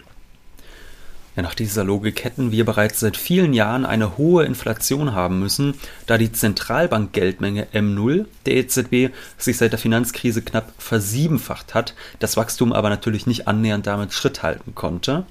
Ja, 1.37 1.43
nach 1.43 1.55
dieser 1.55 1.85
Logik 1.85 2.25
hätten 2.25 2.51
wir 2.51 2.65
bereits 2.65 2.99
seit 2.99 3.15
vielen 3.15 3.53
Jahren 3.53 3.85
eine 3.85 4.17
hohe 4.17 4.43
Inflation 4.43 5.13
haben 5.13 5.39
müssen, 5.39 5.75
da 6.05 6.17
die 6.17 6.33
Zentralbankgeldmenge 6.33 7.67
M0 7.73 8.25
der 8.45 8.57
EZB 8.57 9.15
sich 9.37 9.55
seit 9.55 9.71
der 9.71 9.79
Finanzkrise 9.79 10.41
knapp 10.41 10.73
versiebenfacht 10.79 11.75
hat, 11.75 11.95
das 12.19 12.35
Wachstum 12.35 12.73
aber 12.73 12.89
natürlich 12.89 13.25
nicht 13.25 13.47
annähernd 13.47 13.87
damit 13.87 14.11
Schritt 14.11 14.43
halten 14.43 14.75
konnte. 14.75 15.23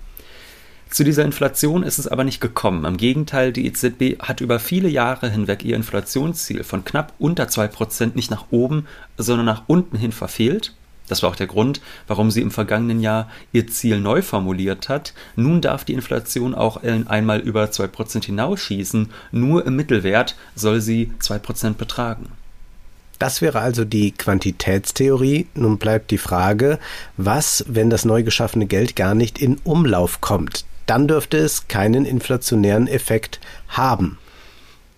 Zu 0.90 1.04
dieser 1.04 1.25
Inflation 1.25 1.83
ist 1.83 1.99
es 1.99 2.09
aber 2.09 2.25
nicht 2.25 2.40
gekommen. 2.40 2.85
Im 2.85 2.97
Gegenteil, 2.97 3.52
die 3.52 3.66
EZB 3.66 4.21
hat 4.21 4.40
über 4.40 4.59
viele 4.59 4.88
Jahre 4.88 5.28
hinweg 5.30 5.64
ihr 5.64 5.76
Inflationsziel 5.76 6.64
von 6.64 6.85
knapp 6.85 7.12
unter 7.18 7.45
2% 7.45 8.12
nicht 8.14 8.30
nach 8.30 8.47
oben, 8.50 8.87
sondern 9.16 9.47
nach 9.47 9.64
unten 9.66 9.97
hin 9.97 10.12
verfehlt 10.12 10.73
das 11.09 11.23
war 11.23 11.30
auch 11.30 11.37
der 11.37 11.47
Grund, 11.47 11.80
warum 12.07 12.30
sie 12.30 12.42
im 12.42 12.50
vergangenen 12.50 13.00
Jahr 13.00 13.30
ihr 13.52 13.66
Ziel 13.66 13.99
neu 13.99 14.23
formuliert 14.23 14.88
hat. 14.88 15.14
Nun 15.37 15.61
darf 15.61 15.85
die 15.85 15.95
Inflation 15.95 16.54
auch 16.54 16.83
einmal 16.83 17.40
über 17.40 17.64
2% 17.64 18.25
hinausschießen, 18.25 19.11
nur 19.33 19.66
im 19.66 19.75
Mittelwert 19.76 20.37
soll 20.54 20.80
sie 20.80 21.11
2% 21.21 21.75
betragen. 21.75 22.26
Das 23.18 23.42
wäre 23.42 23.61
also 23.61 23.85
die 23.85 24.12
Quantitätstheorie. 24.12 25.49
Nun 25.54 25.78
bleibt 25.78 26.12
die 26.12 26.18
Frage, 26.18 26.78
was, 27.16 27.64
wenn 27.66 27.90
das 27.90 28.04
neu 28.04 28.23
geschaffene 28.23 28.66
Geld 28.66 28.95
gar 28.95 29.16
nicht 29.16 29.40
in 29.40 29.57
Umlauf 29.64 30.21
kommt? 30.21 30.64
Dann 30.88 31.07
dürfte 31.07 31.37
es 31.37 31.68
keinen 31.68 32.07
inflationären 32.07 32.88
Effekt 32.88 33.40
haben. 33.68 34.18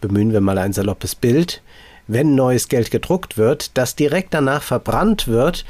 Bemühen 0.00 0.32
wir 0.32 0.40
mal 0.40 0.56
ein 0.56 0.72
saloppes 0.72 1.16
Bild. 1.16 1.62
Wenn 2.06 2.36
neues 2.36 2.68
Geld 2.68 2.92
gedruckt 2.92 3.36
wird, 3.36 3.76
das 3.76 3.96
direkt 3.96 4.32
danach 4.32 4.62
verbrannt 4.62 5.26
wird, 5.26 5.64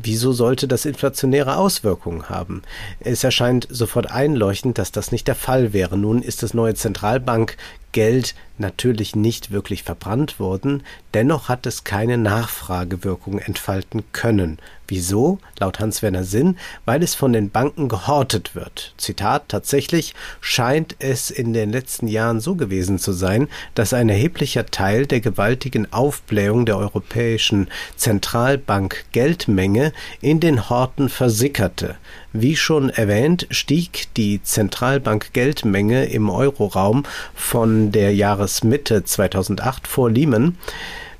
Wieso 0.00 0.30
sollte 0.30 0.68
das 0.68 0.84
inflationäre 0.84 1.56
Auswirkungen 1.56 2.28
haben? 2.28 2.62
Es 3.00 3.24
erscheint 3.24 3.66
sofort 3.68 4.08
einleuchtend, 4.08 4.78
dass 4.78 4.92
das 4.92 5.10
nicht 5.10 5.26
der 5.26 5.34
Fall 5.34 5.72
wäre. 5.72 5.98
Nun 5.98 6.22
ist 6.22 6.44
das 6.44 6.54
neue 6.54 6.74
Zentralbankgeld 6.74 8.36
natürlich 8.60 9.16
nicht 9.16 9.50
wirklich 9.50 9.82
verbrannt 9.82 10.38
worden, 10.38 10.82
dennoch 11.14 11.48
hat 11.48 11.66
es 11.66 11.84
keine 11.84 12.18
Nachfragewirkung 12.18 13.38
entfalten 13.38 14.04
können. 14.12 14.58
Wieso? 14.90 15.38
Laut 15.58 15.80
Hans-Werner 15.80 16.24
Sinn, 16.24 16.56
weil 16.86 17.02
es 17.02 17.14
von 17.14 17.34
den 17.34 17.50
Banken 17.50 17.88
gehortet 17.88 18.54
wird. 18.54 18.94
Zitat, 18.96 19.48
tatsächlich 19.48 20.14
scheint 20.40 20.96
es 20.98 21.30
in 21.30 21.52
den 21.52 21.70
letzten 21.70 22.08
Jahren 22.08 22.40
so 22.40 22.54
gewesen 22.54 22.98
zu 22.98 23.12
sein, 23.12 23.48
dass 23.74 23.92
ein 23.92 24.08
erheblicher 24.08 24.64
Teil 24.64 25.06
der 25.06 25.20
gewaltigen 25.20 25.92
Aufblähung 25.92 26.64
der 26.64 26.78
Europäischen 26.78 27.68
Zentralbank 27.96 29.04
Geldmenge 29.12 29.92
in 30.22 30.40
den 30.40 30.70
Horten 30.70 31.10
versickerte. 31.10 31.96
Wie 32.32 32.56
schon 32.56 32.88
erwähnt, 32.88 33.46
stieg 33.50 34.06
die 34.16 34.42
Zentralbank 34.42 35.32
Geldmenge 35.34 36.06
im 36.06 36.30
Euroraum 36.30 37.04
von 37.34 37.92
der 37.92 38.14
Jahresmitte 38.48 39.04
2008 39.04 39.86
vor 39.86 40.10
Lehman 40.10 40.56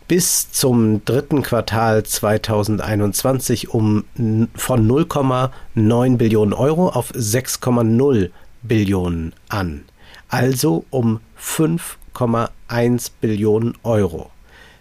bis 0.08 0.50
zum 0.50 1.04
dritten 1.04 1.42
Quartal 1.42 2.02
2021 2.02 3.68
um 3.68 4.04
von 4.54 4.88
0,9 4.90 6.16
Billionen 6.16 6.54
Euro 6.54 6.88
auf 6.88 7.12
6,0 7.12 8.30
Billionen 8.62 9.34
an. 9.50 9.84
Also 10.30 10.86
um 10.88 11.20
5,1 11.38 13.10
Billionen 13.20 13.74
Euro. 13.82 14.30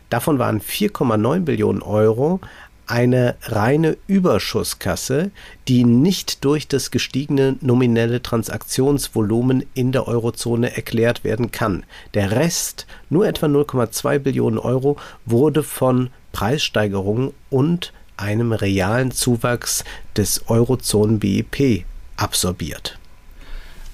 Davon 0.10 0.40
waren 0.40 0.62
4,9 0.62 1.42
Billionen 1.42 1.82
Euro 1.82 2.40
eine 2.88 3.36
reine 3.44 3.98
Überschusskasse, 4.08 5.32
die 5.68 5.84
nicht 5.84 6.44
durch 6.46 6.68
das 6.68 6.90
gestiegene 6.90 7.58
nominelle 7.62 8.22
Transaktionsvolumen 8.24 9.66
in 9.74 9.92
der 9.92 10.08
Eurozone 10.08 10.76
erklärt 10.76 11.24
werden 11.24 11.52
kann. 11.52 11.84
Der 12.14 12.32
Rest, 12.32 12.88
nur 13.10 13.28
etwa 13.28 13.48
0,2 13.48 14.20
Billionen 14.20 14.58
Euro, 14.58 14.98
wurde 15.26 15.64
von 15.64 16.10
Preissteigerungen 16.32 17.34
und 17.50 17.94
einem 18.16 18.52
realen 18.52 19.12
Zuwachs 19.12 19.84
des 20.16 20.50
Eurozonen-BIP 20.50 21.86
absorbiert. 22.16 22.98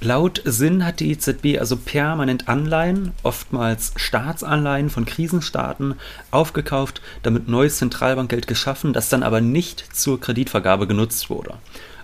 Laut 0.04 0.42
Sinn 0.44 0.86
hat 0.86 1.00
die 1.00 1.12
EZB 1.12 1.60
also 1.60 1.78
permanent 1.78 2.50
Anleihen, 2.50 3.14
oftmals 3.24 3.94
Staatsanleihen 3.96 4.90
von 4.90 5.06
Krisenstaaten, 5.06 5.96
aufgekauft, 6.30 7.02
damit 7.22 7.48
neues 7.48 7.78
Zentralbankgeld 7.78 8.46
geschaffen, 8.46 8.92
das 8.92 9.08
dann 9.08 9.24
aber 9.24 9.40
nicht 9.40 9.96
zur 9.96 10.20
Kreditvergabe 10.20 10.88
genutzt 10.88 11.30
wurde. 11.30 11.54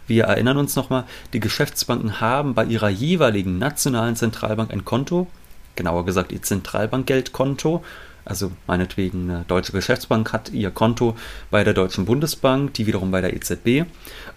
Wir 0.07 0.23
erinnern 0.23 0.55
uns 0.55 0.77
nochmal, 0.77 1.03
die 1.33 1.41
Geschäftsbanken 1.41 2.21
haben 2.21 2.53
bei 2.53 2.63
ihrer 2.63 2.87
jeweiligen 2.87 3.57
nationalen 3.57 4.15
Zentralbank 4.15 4.71
ein 4.71 4.85
Konto, 4.85 5.27
genauer 5.75 6.05
gesagt 6.05 6.31
ihr 6.31 6.41
Zentralbankgeldkonto, 6.41 7.83
also 8.29 8.51
meinetwegen 8.67 9.29
eine 9.29 9.45
deutsche 9.47 9.71
Geschäftsbank 9.71 10.31
hat 10.31 10.51
ihr 10.51 10.71
Konto 10.71 11.17
bei 11.49 11.63
der 11.63 11.73
Deutschen 11.73 12.05
Bundesbank, 12.05 12.73
die 12.75 12.85
wiederum 12.85 13.11
bei 13.11 13.21
der 13.21 13.33
EZB. 13.33 13.85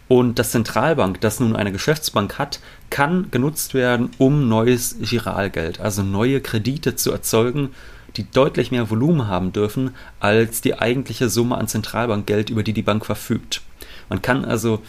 Und 0.09 0.39
das 0.39 0.51
Zentralbank, 0.51 1.21
das 1.21 1.41
nun 1.41 1.55
eine 1.55 1.73
Geschäftsbank 1.73 2.39
hat, 2.39 2.61
kann 2.91 3.31
genutzt 3.31 3.75
werden, 3.75 4.11
um 4.19 4.49
neues 4.49 4.97
Giralgeld, 5.01 5.81
also 5.81 6.03
neue 6.03 6.41
Kredite 6.41 6.97
zu 6.97 7.13
erzeugen, 7.13 7.71
die 8.17 8.31
deutlich 8.31 8.71
mehr 8.71 8.91
Volumen 8.91 9.29
haben 9.29 9.53
dürfen 9.53 9.93
als 10.21 10.61
die 10.61 10.79
eigentliche 10.79 11.29
Summe 11.29 11.57
an 11.57 11.69
Zentralbankgeld, 11.69 12.51
über 12.51 12.63
die 12.63 12.75
die 12.75 12.83
Bank 12.83 13.07
verfügt. 13.07 13.63
Man 14.09 14.21
kann 14.21 14.45
also 14.45 14.83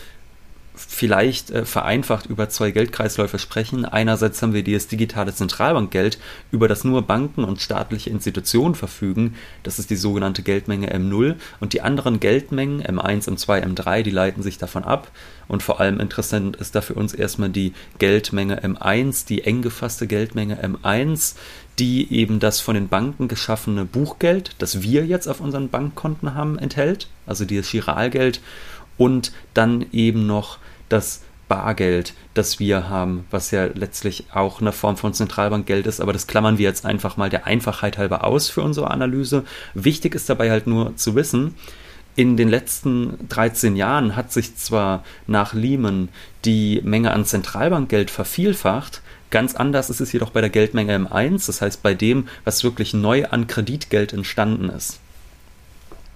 vielleicht 0.76 1.52
äh, 1.52 1.66
vereinfacht 1.66 2.26
über 2.26 2.50
zwei 2.50 2.72
Geldkreisläufe 2.72 3.38
sprechen. 3.38 3.86
Einerseits 3.86 4.42
haben 4.42 4.54
wir 4.54 4.64
dieses 4.64 4.88
digitale 4.88 5.34
Zentralbankgeld, 5.34 6.18
über 6.52 6.68
das 6.68 6.84
nur 6.84 7.04
Banken 7.04 7.44
und 7.44 7.62
staatliche 7.62 8.10
Institutionen 8.10 8.76
verfügen. 8.76 9.36
Das 9.62 9.80
ist 9.80 9.90
die 9.90 9.96
sogenannte 9.96 10.42
Geldmenge 10.42 10.94
M0. 10.94 11.36
Und 11.60 11.74
die 11.74 11.82
anderen 11.82 12.20
Geldmengen 12.20 12.82
M1, 12.82 13.30
M2, 13.30 13.64
M3, 13.64 14.02
die 14.02 14.12
leiten 14.12 14.42
sich 14.42 14.58
davon 14.58 14.84
ab. 14.84 15.12
Und 15.48 15.62
vor 15.62 15.80
allem 15.80 16.00
interessant 16.00 16.56
ist 16.56 16.76
da 16.76 16.82
für 16.82 16.94
uns 16.96 17.14
erstmal 17.14 17.50
die 17.50 17.74
Geldmenge 18.00 18.64
M1, 18.64 19.28
die 19.28 19.44
eng 19.44 19.62
gefasste 19.62 20.08
Geldmenge 20.08 20.64
M1, 20.64 21.36
die 21.80 22.12
eben 22.14 22.40
das 22.40 22.60
von 22.60 22.76
den 22.76 22.88
Banken 22.88 23.28
geschaffene 23.28 23.86
Buchgeld, 23.86 24.56
das 24.60 24.82
wir 24.82 25.06
jetzt 25.06 25.28
auf 25.28 25.40
unseren 25.42 25.70
Bankkonten 25.70 26.36
haben, 26.36 26.58
enthält. 26.58 27.08
Also 27.26 27.46
dieses 27.46 27.70
Chiralgeld 27.70 28.42
und 28.98 29.32
dann 29.54 29.86
eben 29.92 30.28
noch 30.28 30.58
das 30.90 31.22
Bargeld, 31.48 32.14
das 32.34 32.60
wir 32.60 32.90
haben, 32.90 33.26
was 33.30 33.52
ja 33.52 33.66
letztlich 33.66 34.26
auch 34.34 34.62
eine 34.62 34.72
Form 34.72 34.98
von 34.98 35.14
Zentralbankgeld 35.14 35.86
ist, 35.86 36.02
aber 36.02 36.14
das 36.14 36.28
klammern 36.28 36.58
wir 36.58 36.68
jetzt 36.68 36.86
einfach 36.86 37.18
mal 37.18 37.30
der 37.30 37.46
Einfachheit 37.46 37.98
halber 37.98 38.24
aus 38.24 38.50
für 38.50 38.62
unsere 38.62 38.90
Analyse. 38.90 39.44
Wichtig 39.74 40.16
ist 40.16 40.30
dabei 40.30 40.50
halt 40.50 40.68
nur 40.68 40.96
zu 40.96 41.16
wissen, 41.16 41.56
in 42.16 42.38
den 42.38 42.50
letzten 42.50 43.28
13 43.30 43.76
Jahren 43.76 44.16
hat 44.16 44.32
sich 44.32 44.56
zwar 44.56 45.04
nach 45.26 45.54
Lehman 45.54 46.10
die 46.46 46.80
Menge 46.84 47.12
an 47.12 47.26
Zentralbankgeld 47.26 48.12
vervielfacht, 48.12 49.02
ganz 49.32 49.56
anders 49.56 49.90
ist 49.90 50.00
es 50.00 50.12
jedoch 50.12 50.30
bei 50.30 50.42
der 50.42 50.52
Geldmenge 50.52 50.96
M1, 50.96 51.48
das 51.48 51.62
heißt 51.62 51.82
bei 51.82 51.96
dem, 51.96 52.28
was 52.46 52.64
wirklich 52.64 52.94
neu 52.94 53.26
an 53.26 53.48
Kreditgeld 53.48 54.14
entstanden 54.14 54.70
ist. 54.70 55.00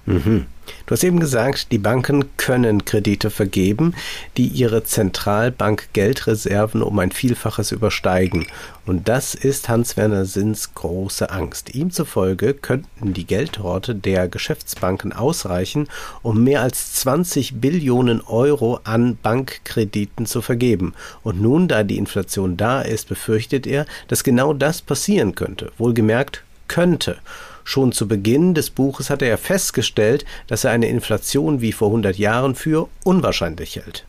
Mhm. 0.08 0.46
Du 0.86 0.92
hast 0.92 1.04
eben 1.04 1.20
gesagt, 1.20 1.72
die 1.72 1.78
Banken 1.78 2.26
können 2.38 2.86
Kredite 2.86 3.30
vergeben, 3.30 3.94
die 4.38 4.48
ihre 4.48 4.84
Zentralbank-Geldreserven 4.84 6.82
um 6.82 6.98
ein 7.00 7.12
Vielfaches 7.12 7.72
übersteigen. 7.72 8.48
Und 8.86 9.10
das 9.10 9.36
ist 9.36 9.68
Hans-Werner 9.68 10.26
Sinns 10.26 10.74
große 10.74 11.30
Angst. 11.30 11.76
Ihm 11.76 11.92
zufolge 11.92 12.54
könnten 12.54 13.14
die 13.14 13.26
Geldhorte 13.26 13.96
der 13.96 14.30
Geschäftsbanken 14.30 15.12
ausreichen, 15.12 15.88
um 16.22 16.44
mehr 16.44 16.62
als 16.62 16.94
20 16.94 17.60
Billionen 17.60 18.22
Euro 18.22 18.80
an 18.86 19.18
Bankkrediten 19.22 20.26
zu 20.26 20.42
vergeben. 20.42 20.94
Und 21.24 21.42
nun, 21.42 21.68
da 21.68 21.84
die 21.84 21.98
Inflation 21.98 22.56
da 22.56 22.82
ist, 22.82 23.10
befürchtet 23.10 23.68
er, 23.68 23.86
dass 24.08 24.24
genau 24.24 24.54
das 24.54 24.82
passieren 24.82 25.36
könnte. 25.36 25.72
Wohlgemerkt 25.78 26.44
könnte. 26.68 27.18
Schon 27.64 27.92
zu 27.92 28.08
Beginn 28.08 28.54
des 28.54 28.70
Buches 28.70 29.10
hatte 29.10 29.26
er 29.26 29.38
festgestellt, 29.38 30.26
dass 30.48 30.64
er 30.64 30.72
eine 30.72 30.88
Inflation 30.88 31.60
wie 31.60 31.74
vor 31.74 31.90
100 31.90 32.18
Jahren 32.18 32.56
für 32.56 32.88
unwahrscheinlich 33.04 33.76
hält. 33.76 34.06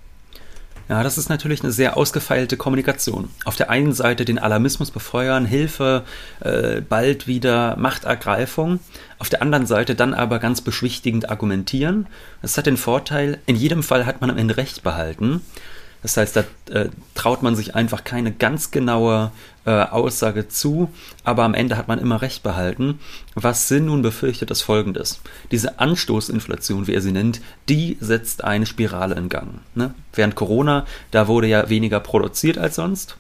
Ja, 0.89 1.03
das 1.03 1.19
ist 1.19 1.29
natürlich 1.29 1.63
eine 1.63 1.73
sehr 1.73 1.99
ausgefeilte 1.99 2.57
Kommunikation. 2.57 3.29
Auf 3.45 3.57
der 3.57 3.69
einen 3.69 3.93
Seite 3.93 4.25
den 4.25 4.39
Alarmismus 4.39 4.91
befeuern, 4.91 5.45
Hilfe, 5.45 6.05
äh, 6.41 6.81
bald 6.81 7.27
wieder 7.27 7.77
Machtergreifung. 7.77 8.81
Auf 9.19 9.29
der 9.29 9.43
anderen 9.43 9.67
Seite 9.67 9.95
dann 9.95 10.15
aber 10.15 10.39
ganz 10.39 10.63
beschwichtigend 10.63 11.29
argumentieren. 11.29 12.07
Das 12.41 12.57
hat 12.57 12.67
den 12.67 12.79
Vorteil, 12.79 13.39
in 13.45 13.57
jedem 13.57 13.83
Fall 13.83 14.07
hat 14.07 14.23
man 14.23 14.31
am 14.31 14.39
Ende 14.39 14.57
Recht 14.57 14.83
behalten. 14.83 15.43
Das 16.03 16.17
heißt, 16.17 16.37
da 16.37 16.45
äh, 16.71 16.91
traut 17.15 17.43
man 17.43 17.57
sich 17.57 17.75
einfach 17.75 18.05
keine 18.05 18.33
ganz 18.33 18.71
genaue 18.71 19.33
äh, 19.65 19.71
Aussage 19.71 20.49
zu, 20.49 20.91
aber 21.25 21.43
am 21.45 21.55
Ende 21.55 21.77
hat 21.77 21.89
man 21.89 21.99
immer 21.99 22.23
recht 22.23 22.43
behalten. 22.43 23.01
Was 23.35 23.69
Sinn 23.69 23.87
nun 23.87 24.03
befürchtet, 24.03 24.51
ist 24.51 24.63
folgendes. 24.63 25.21
Diese 25.51 25.81
Anstoßinflation, 25.81 26.87
wie 26.87 26.95
er 26.95 27.01
sie 27.01 27.13
nennt, 27.13 27.41
die 27.69 27.97
setzt 28.01 28.45
eine 28.45 28.67
Spirale 28.67 29.17
in 29.17 29.29
Gang. 29.29 29.61
Ne? 29.75 29.95
Während 30.13 30.37
Corona, 30.37 30.87
da 31.11 31.27
wurde 31.27 31.49
ja 31.49 31.69
weniger 31.69 32.01
produziert 32.01 32.59
als 32.59 32.77
sonst. 32.77 33.17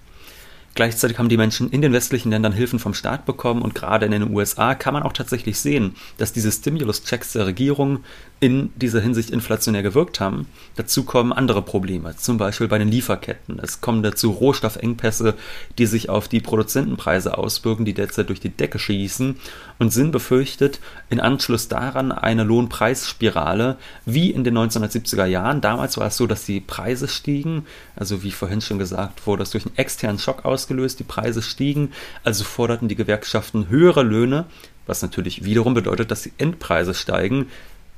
Gleichzeitig 0.78 1.18
haben 1.18 1.28
die 1.28 1.36
Menschen 1.36 1.70
in 1.70 1.82
den 1.82 1.92
westlichen 1.92 2.30
Ländern 2.30 2.52
Hilfen 2.52 2.78
vom 2.78 2.94
Staat 2.94 3.26
bekommen 3.26 3.62
und 3.62 3.74
gerade 3.74 4.06
in 4.06 4.12
den 4.12 4.32
USA 4.32 4.76
kann 4.76 4.94
man 4.94 5.02
auch 5.02 5.12
tatsächlich 5.12 5.58
sehen, 5.58 5.96
dass 6.18 6.32
diese 6.32 6.52
Stimulus-Checks 6.52 7.32
der 7.32 7.46
Regierung 7.46 8.04
in 8.40 8.70
dieser 8.76 9.00
Hinsicht 9.00 9.30
inflationär 9.30 9.82
gewirkt 9.82 10.20
haben. 10.20 10.46
Dazu 10.76 11.02
kommen 11.02 11.32
andere 11.32 11.60
Probleme, 11.60 12.14
zum 12.16 12.38
Beispiel 12.38 12.68
bei 12.68 12.78
den 12.78 12.88
Lieferketten. 12.88 13.58
Es 13.60 13.80
kommen 13.80 14.04
dazu 14.04 14.30
Rohstoffengpässe, 14.30 15.34
die 15.76 15.86
sich 15.86 16.08
auf 16.08 16.28
die 16.28 16.40
Produzentenpreise 16.40 17.36
auswirken, 17.36 17.84
die 17.84 17.94
derzeit 17.94 18.28
durch 18.28 18.38
die 18.38 18.50
Decke 18.50 18.78
schießen 18.78 19.36
und 19.80 19.92
sind 19.92 20.12
befürchtet 20.12 20.78
in 21.10 21.18
Anschluss 21.18 21.66
daran 21.66 22.12
eine 22.12 22.44
Lohnpreisspirale 22.44 23.76
wie 24.06 24.30
in 24.30 24.44
den 24.44 24.56
1970er 24.56 25.26
Jahren. 25.26 25.60
Damals 25.60 25.98
war 25.98 26.06
es 26.06 26.16
so, 26.16 26.28
dass 26.28 26.44
die 26.44 26.60
Preise 26.60 27.08
stiegen, 27.08 27.66
also 27.96 28.22
wie 28.22 28.30
vorhin 28.30 28.60
schon 28.60 28.78
gesagt 28.78 29.26
wurde, 29.26 29.40
das 29.40 29.50
durch 29.50 29.66
einen 29.66 29.76
externen 29.76 30.20
Schock 30.20 30.44
ausgelöst, 30.44 31.00
die 31.00 31.04
Preise 31.04 31.42
stiegen, 31.42 31.92
also 32.22 32.44
forderten 32.44 32.86
die 32.86 32.96
Gewerkschaften 32.96 33.68
höhere 33.68 34.04
Löhne, 34.04 34.44
was 34.86 35.02
natürlich 35.02 35.44
wiederum 35.44 35.74
bedeutet, 35.74 36.10
dass 36.10 36.22
die 36.22 36.32
Endpreise 36.38 36.94
steigen, 36.94 37.46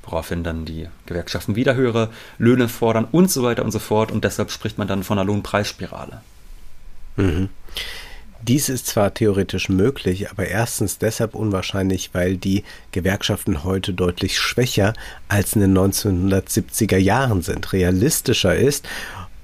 woraufhin 0.03 0.43
dann 0.43 0.65
die 0.65 0.87
Gewerkschaften 1.05 1.55
wieder 1.55 1.75
höhere 1.75 2.09
Löhne 2.37 2.67
fordern 2.67 3.07
und 3.11 3.29
so 3.29 3.43
weiter 3.43 3.63
und 3.63 3.71
so 3.71 3.79
fort. 3.79 4.11
Und 4.11 4.23
deshalb 4.23 4.51
spricht 4.51 4.77
man 4.77 4.87
dann 4.87 5.03
von 5.03 5.19
einer 5.19 5.25
Lohnpreisspirale. 5.25 6.21
Mhm. 7.17 7.49
Dies 8.43 8.69
ist 8.69 8.87
zwar 8.87 9.13
theoretisch 9.13 9.69
möglich, 9.69 10.31
aber 10.31 10.47
erstens 10.47 10.97
deshalb 10.97 11.35
unwahrscheinlich, 11.35 12.09
weil 12.13 12.37
die 12.37 12.63
Gewerkschaften 12.91 13.63
heute 13.63 13.93
deutlich 13.93 14.39
schwächer 14.39 14.93
als 15.27 15.53
in 15.53 15.61
den 15.61 15.77
1970er 15.77 16.97
Jahren 16.97 17.43
sind. 17.43 17.71
Realistischer 17.71 18.55
ist, 18.55 18.87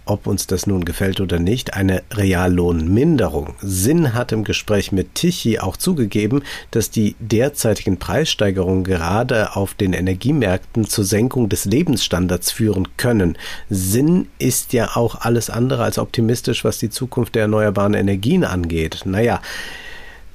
ob 0.10 0.28
uns 0.28 0.48
das 0.48 0.67
nun 0.67 0.86
gefällt 0.86 1.22
oder 1.22 1.39
nicht, 1.39 1.74
eine 1.74 2.04
Reallohnminderung. 2.12 3.56
Sinn 3.62 4.13
hat 4.13 4.32
im 4.32 4.43
Gespräch 4.43 4.91
mit 4.91 5.15
Tichy 5.15 5.60
auch 5.60 5.78
zugegeben, 5.78 6.43
dass 6.72 6.89
die 6.89 7.15
derzeitigen 7.20 7.98
Preissteigerungen 7.98 8.84
gerade 8.84 9.56
auf 9.56 9.74
den 9.74 9.93
Energiemärkten 9.93 10.86
zur 10.86 11.06
Senkung 11.06 11.50
des 11.50 11.65
Lebensstandards 11.65 12.52
führen 12.52 12.88
können. 12.98 13.38
Sinn 13.70 14.28
ist 14.39 14.74
ja 14.74 14.96
auch 14.96 15.22
alles 15.22 15.50
andere 15.50 15.84
als 15.84 15.98
optimistisch, 15.98 16.63
was 16.63 16.78
die 16.78 16.89
Zukunft 16.89 17.36
der 17.36 17.43
erneuerbaren 17.43 17.93
Energien 17.93 18.43
angeht. 18.43 19.02
Naja, 19.06 19.41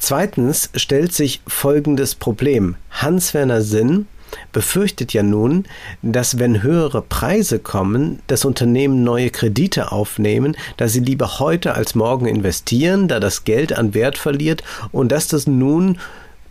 Zweitens 0.05 0.69
stellt 0.75 1.13
sich 1.13 1.43
folgendes 1.47 2.17
Problem. 2.17 2.75
Hans-Werner 2.91 3.63
Sinn 3.63 4.09
befürchtet 4.53 5.13
ja 5.13 5.23
nun, 5.23 5.65
dass 6.03 6.39
wenn 6.39 6.63
höhere 6.63 7.03
Preise 7.03 7.59
kommen, 7.59 8.21
das 8.27 8.45
Unternehmen 8.45 9.05
neue 9.05 9.31
Kredite 9.31 9.93
aufnehmen, 9.93 10.57
da 10.77 10.89
sie 10.89 11.01
lieber 11.01 11.39
heute 11.39 11.75
als 11.75 11.95
morgen 11.95 12.27
investieren, 12.27 13.09
da 13.09 13.21
das 13.21 13.45
Geld 13.45 13.73
an 13.73 13.95
Wert 13.95 14.19
verliert 14.19 14.63
und 14.91 15.13
dass 15.13 15.29
das 15.29 15.47
nun 15.47 15.99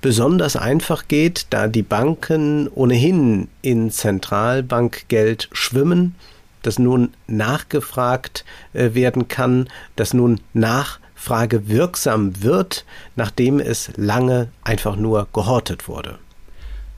besonders 0.01 0.55
einfach 0.55 1.07
geht, 1.07 1.47
da 1.51 1.67
die 1.67 1.83
Banken 1.83 2.67
ohnehin 2.67 3.47
in 3.61 3.91
Zentralbankgeld 3.91 5.49
schwimmen, 5.51 6.15
dass 6.63 6.79
nun 6.79 7.13
nachgefragt 7.27 8.45
äh, 8.73 8.93
werden 8.93 9.27
kann, 9.27 9.69
dass 9.95 10.13
nun 10.13 10.41
Nachfrage 10.53 11.67
wirksam 11.67 12.43
wird, 12.43 12.85
nachdem 13.15 13.59
es 13.59 13.91
lange 13.95 14.49
einfach 14.63 14.95
nur 14.95 15.27
gehortet 15.33 15.87
wurde. 15.87 16.19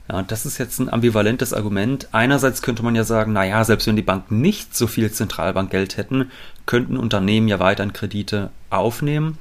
Ja, 0.08 0.22
das 0.22 0.44
ist 0.44 0.58
jetzt 0.58 0.78
ein 0.80 0.92
ambivalentes 0.92 1.54
Argument. 1.54 2.08
Einerseits 2.12 2.60
könnte 2.60 2.82
man 2.82 2.94
ja 2.94 3.04
sagen, 3.04 3.32
naja, 3.32 3.64
selbst 3.64 3.86
wenn 3.86 3.96
die 3.96 4.02
Banken 4.02 4.40
nicht 4.42 4.76
so 4.76 4.86
viel 4.86 5.10
Zentralbankgeld 5.10 5.96
hätten, 5.96 6.30
könnten 6.66 6.98
Unternehmen 6.98 7.48
ja 7.48 7.58
weiterhin 7.58 7.94
Kredite 7.94 8.50
aufnehmen. 8.68 9.38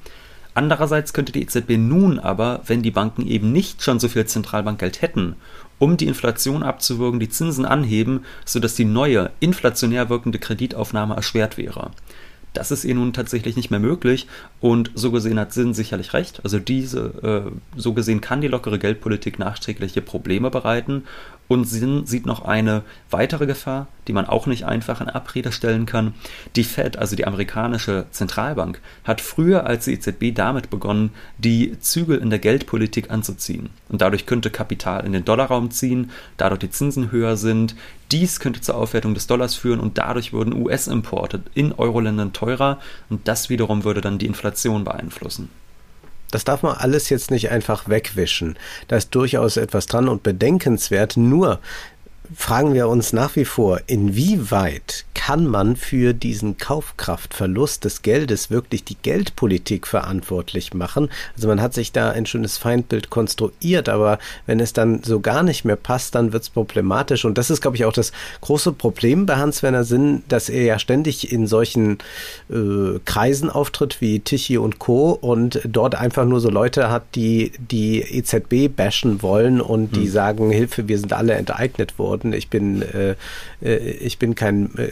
Andererseits 0.54 1.13
könnte 1.13 1.32
die 1.32 1.41
EZB 1.41 1.78
nun 1.78 2.19
aber, 2.19 2.62
wenn 2.67 2.82
die 2.82 2.91
Banken 2.91 3.28
eben 3.28 3.52
nicht 3.52 3.84
schon 3.84 3.99
so 3.99 4.08
viel 4.08 4.26
Zentralbankgeld 4.26 5.02
hätten, 5.02 5.36
um 5.80 5.97
die 5.97 6.08
Inflation 6.08 6.63
abzuwürgen, 6.63 7.19
die 7.19 7.30
Zinsen 7.30 7.65
anheben, 7.65 8.23
sodass 8.45 8.76
die 8.76 8.86
neue, 8.86 9.32
inflationär 9.39 10.10
wirkende 10.10 10.39
Kreditaufnahme 10.39 11.15
erschwert 11.15 11.58
wäre. 11.58 11.91
Das 12.54 12.72
ist 12.72 12.86
ihr 12.86 12.96
nun 12.96 13.13
tatsächlich 13.13 13.56
nicht 13.56 13.72
mehr 13.72 13.80
möglich 13.80 14.28
und 14.62 14.92
so 14.94 15.12
gesehen 15.12 15.39
hat 15.39 15.54
Sinn 15.54 15.74
sicherlich 15.74 16.13
recht. 16.13 16.42
Also 16.44 16.60
diese, 16.60 17.52
äh, 17.52 17.80
so 17.80 17.94
gesehen 17.94 18.22
kann 18.22 18.42
die 18.42 18.48
lockere 18.48 18.78
Geldpolitik 18.80 19.39
nachträgliche 19.39 20.02
Probleme 20.02 20.52
bereiten 20.52 21.04
und 21.54 21.66
Sinn 21.66 22.06
sieht 22.06 22.26
noch 22.26 22.44
eine 22.44 22.84
weitere 23.10 23.46
Gefahr, 23.46 23.88
die 24.08 24.13
man 24.13 24.26
auch 24.26 24.48
nicht 24.48 24.66
einfach 24.66 25.02
in 25.02 25.10
Abrede 25.10 25.52
stellen 25.52 25.86
kann. 25.86 26.13
Die 26.56 26.63
Fed, 26.63 26.98
also 26.98 27.16
die 27.16 27.26
amerikanische 27.26 28.06
Zentralbank, 28.12 28.82
hat 29.04 29.22
früher 29.22 29.66
als 29.66 29.86
die 29.86 29.94
EZB 29.94 30.36
damit 30.36 30.70
begonnen, 30.70 31.12
die 31.38 31.80
Zügel 31.80 32.18
in 32.18 32.30
der 32.30 32.39
Geldpolitik 32.39 33.12
anzuziehen. 33.12 33.70
Und 33.89 34.02
dadurch 34.02 34.26
könnte 34.26 34.50
Kapital 34.50 35.06
in 35.06 35.13
den 35.13 35.26
Dollarraum 35.26 35.72
ziehen, 35.72 36.12
dadurch 36.38 36.60
die 36.60 36.72
Zinsen 36.72 37.12
höher 37.12 37.38
sind. 37.38 37.76
Dies 38.12 38.39
könnte 38.39 38.62
zur 38.62 38.76
Aufwertung 38.76 39.13
des 39.13 39.28
Dollars 39.28 39.56
führen 39.56 39.80
und 39.80 39.98
dadurch 39.98 40.34
würden 40.34 40.54
US-Importe 40.54 41.44
in 41.54 41.72
Euro-Ländern 41.72 42.34
teurer 42.34 42.80
und 43.10 43.28
das 43.28 43.50
wiederum 43.50 43.84
würde 43.84 44.02
dann 44.02 44.20
die 44.20 44.26
Inflation 44.26 44.84
beeinflussen. 44.84 45.50
Das 46.34 46.46
darf 46.46 46.63
man 46.63 46.76
alles 46.76 47.10
jetzt 47.10 47.30
nicht 47.30 47.52
einfach 47.52 47.88
wegwischen. 47.88 48.58
Da 48.88 48.96
ist 48.96 49.13
durchaus 49.13 49.56
etwas 49.56 49.86
dran 49.86 50.10
und 50.10 50.24
bedenkenswert. 50.24 51.15
Nur 51.15 51.60
fragen 52.36 52.73
wir 52.73 52.88
uns 52.88 53.13
nach 53.13 53.36
wie 53.36 53.45
vor, 53.45 53.81
inwieweit 53.88 55.05
kann 55.13 55.45
man 55.47 55.75
für 55.77 56.13
diesen 56.13 56.57
Kaufkraftverlust 56.57 57.86
des 57.86 58.01
Geldes 58.01 58.49
wirklich 58.49 58.83
die 58.83 58.97
Geldpolitik 59.01 59.88
verantwortlich 59.88 60.73
machen. 60.73 61.09
Also 61.36 61.47
man 61.47 61.62
hat 61.62 61.73
sich 61.73 61.93
da 61.93 62.12
ein 62.12 62.25
schönes 62.25 62.57
Feindbild 62.57 63.09
konstruiert, 63.09 63.88
aber 63.88 64.19
wenn 64.47 64.59
es 64.59 64.73
dann 64.73 65.01
so 65.03 65.21
gar 65.21 65.43
nicht 65.43 65.63
mehr 65.63 65.75
passt, 65.75 66.15
dann 66.15 66.33
wird 66.33 66.43
es 66.43 66.49
problematisch. 66.49 67.23
Und 67.23 67.38
das 67.38 67.49
ist, 67.49 67.62
glaube 67.62 67.77
ich, 67.77 67.86
auch 67.86 67.93
das 67.93 68.12
große 68.41 68.73
Problem 68.73 69.25
bei 69.25 69.38
Hans-Werner 69.38 69.86
Sinn, 69.86 70.23
dass 70.27 70.49
er 70.49 70.63
ja 70.63 70.79
ständig 70.79 71.31
in 71.31 71.47
solchen 71.47 71.99
äh, 72.49 72.99
Kreisen 73.05 73.49
auftritt 73.49 74.01
wie 74.01 74.19
Tichy 74.19 74.57
und 74.57 74.79
Co. 74.79 75.12
und 75.12 75.62
dort 75.65 75.95
einfach 75.95 76.25
nur 76.25 76.41
so 76.41 76.49
Leute 76.49 76.89
hat, 76.89 77.03
die 77.15 77.53
die 77.57 78.01
EZB 78.01 78.75
bashen 78.75 79.21
wollen 79.21 79.62
und 79.62 79.95
die 79.95 80.05
hm. 80.05 80.12
sagen, 80.12 80.51
Hilfe, 80.51 80.88
wir 80.88 80.97
sind 80.99 81.13
alle 81.13 81.33
enteignet 81.36 81.97
worden. 81.97 82.12
Ich 82.21 82.49
bin, 82.49 82.82
äh, 82.82 83.15
äh, 83.62 83.78
ich 83.78 84.19
bin 84.19 84.36
kein, 84.36 84.78
äh, 84.78 84.89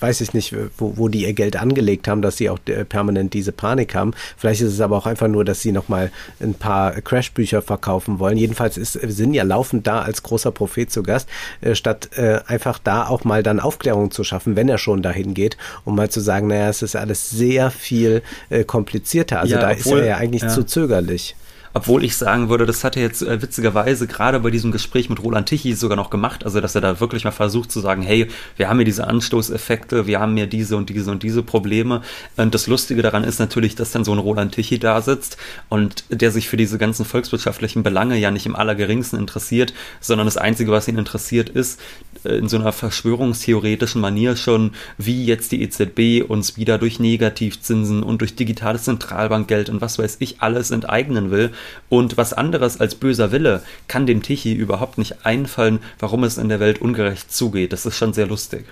weiß 0.00 0.20
ich 0.20 0.34
nicht, 0.34 0.54
wo, 0.78 0.96
wo 0.96 1.08
die 1.08 1.22
ihr 1.22 1.32
Geld 1.32 1.56
angelegt 1.56 2.08
haben, 2.08 2.22
dass 2.22 2.36
sie 2.36 2.50
auch 2.50 2.58
äh, 2.66 2.84
permanent 2.84 3.34
diese 3.34 3.52
Panik 3.52 3.94
haben. 3.94 4.12
Vielleicht 4.36 4.60
ist 4.60 4.72
es 4.72 4.80
aber 4.80 4.96
auch 4.96 5.06
einfach 5.06 5.28
nur, 5.28 5.44
dass 5.44 5.62
sie 5.62 5.72
nochmal 5.72 6.10
ein 6.40 6.54
paar 6.54 6.92
Crashbücher 7.00 7.62
verkaufen 7.62 8.18
wollen. 8.18 8.36
Jedenfalls 8.36 8.76
ist 8.76 8.92
Sinn 8.92 9.34
ja 9.34 9.44
laufend 9.44 9.86
da 9.86 10.02
als 10.02 10.22
großer 10.22 10.50
Prophet 10.50 10.90
zu 10.90 11.02
Gast, 11.02 11.28
äh, 11.60 11.74
statt 11.74 12.10
äh, 12.16 12.40
einfach 12.46 12.78
da 12.78 13.06
auch 13.06 13.24
mal 13.24 13.42
dann 13.42 13.60
Aufklärung 13.60 14.10
zu 14.10 14.24
schaffen, 14.24 14.56
wenn 14.56 14.68
er 14.68 14.78
schon 14.78 15.02
dahin 15.02 15.34
geht, 15.34 15.56
um 15.84 15.96
mal 15.96 16.10
zu 16.10 16.20
sagen, 16.20 16.48
naja, 16.48 16.68
es 16.68 16.82
ist 16.82 16.96
alles 16.96 17.30
sehr 17.30 17.70
viel 17.70 18.22
äh, 18.50 18.64
komplizierter. 18.64 19.40
Also 19.40 19.54
ja, 19.54 19.60
da 19.60 19.70
obwohl, 19.70 19.98
ist 19.98 20.04
er 20.04 20.06
ja 20.06 20.16
eigentlich 20.16 20.42
ja. 20.42 20.48
zu 20.48 20.64
zögerlich. 20.64 21.36
Obwohl 21.76 22.04
ich 22.04 22.16
sagen 22.16 22.48
würde, 22.48 22.66
das 22.66 22.84
hat 22.84 22.96
er 22.96 23.02
jetzt 23.02 23.22
äh, 23.22 23.42
witzigerweise 23.42 24.06
gerade 24.06 24.38
bei 24.38 24.50
diesem 24.50 24.70
Gespräch 24.70 25.10
mit 25.10 25.20
Roland 25.20 25.48
Tichy 25.48 25.74
sogar 25.74 25.96
noch 25.96 26.08
gemacht, 26.08 26.44
also 26.44 26.60
dass 26.60 26.76
er 26.76 26.80
da 26.80 27.00
wirklich 27.00 27.24
mal 27.24 27.32
versucht 27.32 27.72
zu 27.72 27.80
sagen, 27.80 28.02
hey, 28.02 28.28
wir 28.56 28.68
haben 28.68 28.78
hier 28.78 28.84
diese 28.84 29.08
Anstoßeffekte, 29.08 30.06
wir 30.06 30.20
haben 30.20 30.36
hier 30.36 30.46
diese 30.46 30.76
und 30.76 30.88
diese 30.88 31.10
und 31.10 31.24
diese 31.24 31.42
Probleme. 31.42 32.02
Und 32.36 32.54
das 32.54 32.68
Lustige 32.68 33.02
daran 33.02 33.24
ist 33.24 33.40
natürlich, 33.40 33.74
dass 33.74 33.90
dann 33.90 34.04
so 34.04 34.12
ein 34.12 34.20
Roland 34.20 34.54
Tichy 34.54 34.78
da 34.78 35.02
sitzt 35.02 35.36
und 35.68 36.04
der 36.10 36.30
sich 36.30 36.48
für 36.48 36.56
diese 36.56 36.78
ganzen 36.78 37.04
volkswirtschaftlichen 37.04 37.82
Belange 37.82 38.16
ja 38.18 38.30
nicht 38.30 38.46
im 38.46 38.54
allergeringsten 38.54 39.18
interessiert, 39.18 39.74
sondern 40.00 40.28
das 40.28 40.36
Einzige, 40.36 40.70
was 40.70 40.86
ihn 40.86 40.96
interessiert, 40.96 41.48
ist 41.48 41.80
in 42.24 42.48
so 42.48 42.56
einer 42.56 42.72
verschwörungstheoretischen 42.72 44.00
Manier 44.00 44.36
schon, 44.36 44.72
wie 44.98 45.24
jetzt 45.24 45.52
die 45.52 45.62
EZB 45.62 46.28
uns 46.28 46.56
wieder 46.56 46.78
durch 46.78 47.00
Negativzinsen 47.00 48.02
und 48.02 48.20
durch 48.20 48.36
digitales 48.36 48.84
Zentralbankgeld 48.84 49.68
und 49.68 49.80
was 49.80 49.98
weiß 49.98 50.16
ich 50.20 50.40
alles 50.40 50.70
enteignen 50.70 51.30
will 51.30 51.50
und 51.88 52.16
was 52.16 52.32
anderes 52.32 52.80
als 52.80 52.94
böser 52.94 53.32
Wille 53.32 53.62
kann 53.88 54.06
dem 54.06 54.22
Tichy 54.22 54.52
überhaupt 54.52 54.98
nicht 54.98 55.24
einfallen, 55.26 55.80
warum 55.98 56.24
es 56.24 56.38
in 56.38 56.48
der 56.48 56.60
Welt 56.60 56.80
ungerecht 56.80 57.32
zugeht. 57.32 57.72
Das 57.72 57.86
ist 57.86 57.96
schon 57.96 58.12
sehr 58.12 58.26
lustig. 58.26 58.64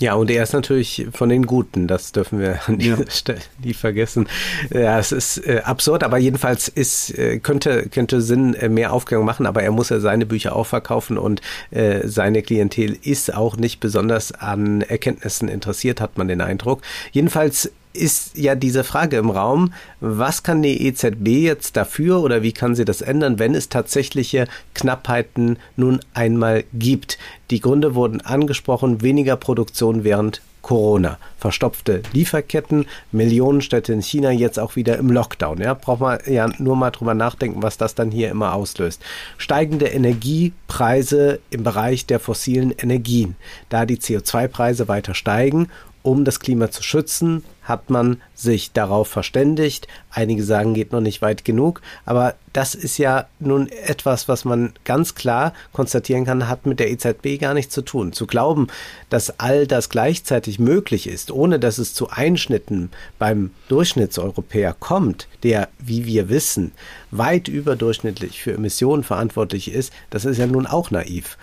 Ja, 0.00 0.14
und 0.14 0.30
er 0.30 0.42
ist 0.42 0.54
natürlich 0.54 1.06
von 1.12 1.28
den 1.28 1.46
Guten, 1.46 1.86
das 1.86 2.12
dürfen 2.12 2.38
wir 2.38 2.58
an 2.66 2.78
dieser 2.78 3.04
ja. 3.04 3.10
Stelle 3.10 3.40
nie 3.62 3.74
vergessen. 3.74 4.28
Ja, 4.72 4.98
es 4.98 5.12
ist 5.12 5.46
äh, 5.46 5.60
absurd, 5.62 6.02
aber 6.02 6.16
jedenfalls 6.16 6.68
ist, 6.68 7.16
äh, 7.18 7.38
könnte, 7.38 7.86
könnte 7.90 8.22
Sinn 8.22 8.54
äh, 8.54 8.70
mehr 8.70 8.94
Aufklärung 8.94 9.26
machen, 9.26 9.44
aber 9.44 9.62
er 9.62 9.72
muss 9.72 9.90
ja 9.90 10.00
seine 10.00 10.24
Bücher 10.24 10.56
auch 10.56 10.66
verkaufen 10.66 11.18
und 11.18 11.42
äh, 11.70 12.08
seine 12.08 12.40
Klientel 12.40 12.96
ist 13.02 13.34
auch 13.34 13.58
nicht 13.58 13.80
besonders 13.80 14.32
an 14.32 14.80
Erkenntnissen 14.80 15.48
interessiert, 15.48 16.00
hat 16.00 16.16
man 16.16 16.28
den 16.28 16.40
Eindruck. 16.40 16.80
Jedenfalls 17.12 17.70
ist 17.92 18.36
ja 18.36 18.54
diese 18.54 18.84
Frage 18.84 19.16
im 19.16 19.30
Raum, 19.30 19.72
was 20.00 20.42
kann 20.42 20.62
die 20.62 20.86
EZB 20.86 21.26
jetzt 21.28 21.76
dafür 21.76 22.22
oder 22.22 22.42
wie 22.42 22.52
kann 22.52 22.74
sie 22.74 22.84
das 22.84 23.02
ändern, 23.02 23.38
wenn 23.38 23.54
es 23.54 23.68
tatsächliche 23.68 24.46
Knappheiten 24.74 25.58
nun 25.76 26.00
einmal 26.14 26.64
gibt? 26.72 27.18
Die 27.50 27.60
Gründe 27.60 27.94
wurden 27.94 28.20
angesprochen, 28.20 29.02
weniger 29.02 29.36
Produktion 29.36 30.04
während 30.04 30.40
Corona. 30.62 31.18
Verstopfte 31.38 32.02
Lieferketten, 32.12 32.86
Millionenstädte 33.12 33.92
in 33.92 34.02
China 34.02 34.30
jetzt 34.30 34.58
auch 34.58 34.76
wieder 34.76 34.98
im 34.98 35.10
Lockdown. 35.10 35.58
Ja, 35.58 35.74
braucht 35.74 36.00
man 36.00 36.18
ja 36.26 36.48
nur 36.58 36.76
mal 36.76 36.90
drüber 36.90 37.14
nachdenken, 37.14 37.62
was 37.62 37.78
das 37.78 37.94
dann 37.94 38.10
hier 38.10 38.30
immer 38.30 38.54
auslöst. 38.54 39.02
Steigende 39.38 39.86
Energiepreise 39.86 41.40
im 41.50 41.64
Bereich 41.64 42.06
der 42.06 42.20
fossilen 42.20 42.72
Energien. 42.72 43.36
Da 43.70 43.86
die 43.86 43.96
CO2-Preise 43.96 44.86
weiter 44.86 45.14
steigen 45.14 45.68
um 46.02 46.24
das 46.24 46.40
Klima 46.40 46.70
zu 46.70 46.82
schützen, 46.82 47.44
hat 47.70 47.88
man 47.88 48.20
sich 48.34 48.72
darauf 48.72 49.08
verständigt. 49.08 49.88
Einige 50.10 50.44
sagen, 50.44 50.74
geht 50.74 50.92
noch 50.92 51.00
nicht 51.00 51.22
weit 51.22 51.44
genug, 51.46 51.80
aber 52.04 52.34
das 52.52 52.74
ist 52.74 52.98
ja 52.98 53.26
nun 53.38 53.68
etwas, 53.68 54.28
was 54.28 54.44
man 54.44 54.74
ganz 54.84 55.14
klar 55.14 55.54
konstatieren 55.72 56.26
kann, 56.26 56.48
hat 56.48 56.66
mit 56.66 56.80
der 56.80 56.90
EZB 56.90 57.40
gar 57.40 57.54
nichts 57.54 57.72
zu 57.72 57.80
tun. 57.80 58.12
Zu 58.12 58.26
glauben, 58.26 58.66
dass 59.08 59.38
all 59.40 59.66
das 59.66 59.88
gleichzeitig 59.88 60.58
möglich 60.58 61.06
ist, 61.06 61.30
ohne 61.30 61.58
dass 61.58 61.78
es 61.78 61.94
zu 61.94 62.10
Einschnitten 62.10 62.90
beim 63.18 63.52
Durchschnittseuropäer 63.68 64.74
kommt, 64.78 65.28
der, 65.42 65.68
wie 65.78 66.04
wir 66.04 66.28
wissen, 66.28 66.72
weit 67.10 67.48
überdurchschnittlich 67.48 68.42
für 68.42 68.52
Emissionen 68.52 69.04
verantwortlich 69.04 69.72
ist, 69.72 69.92
das 70.10 70.26
ist 70.26 70.38
ja 70.38 70.46
nun 70.46 70.66
auch 70.66 70.90
naiv. 70.90 71.38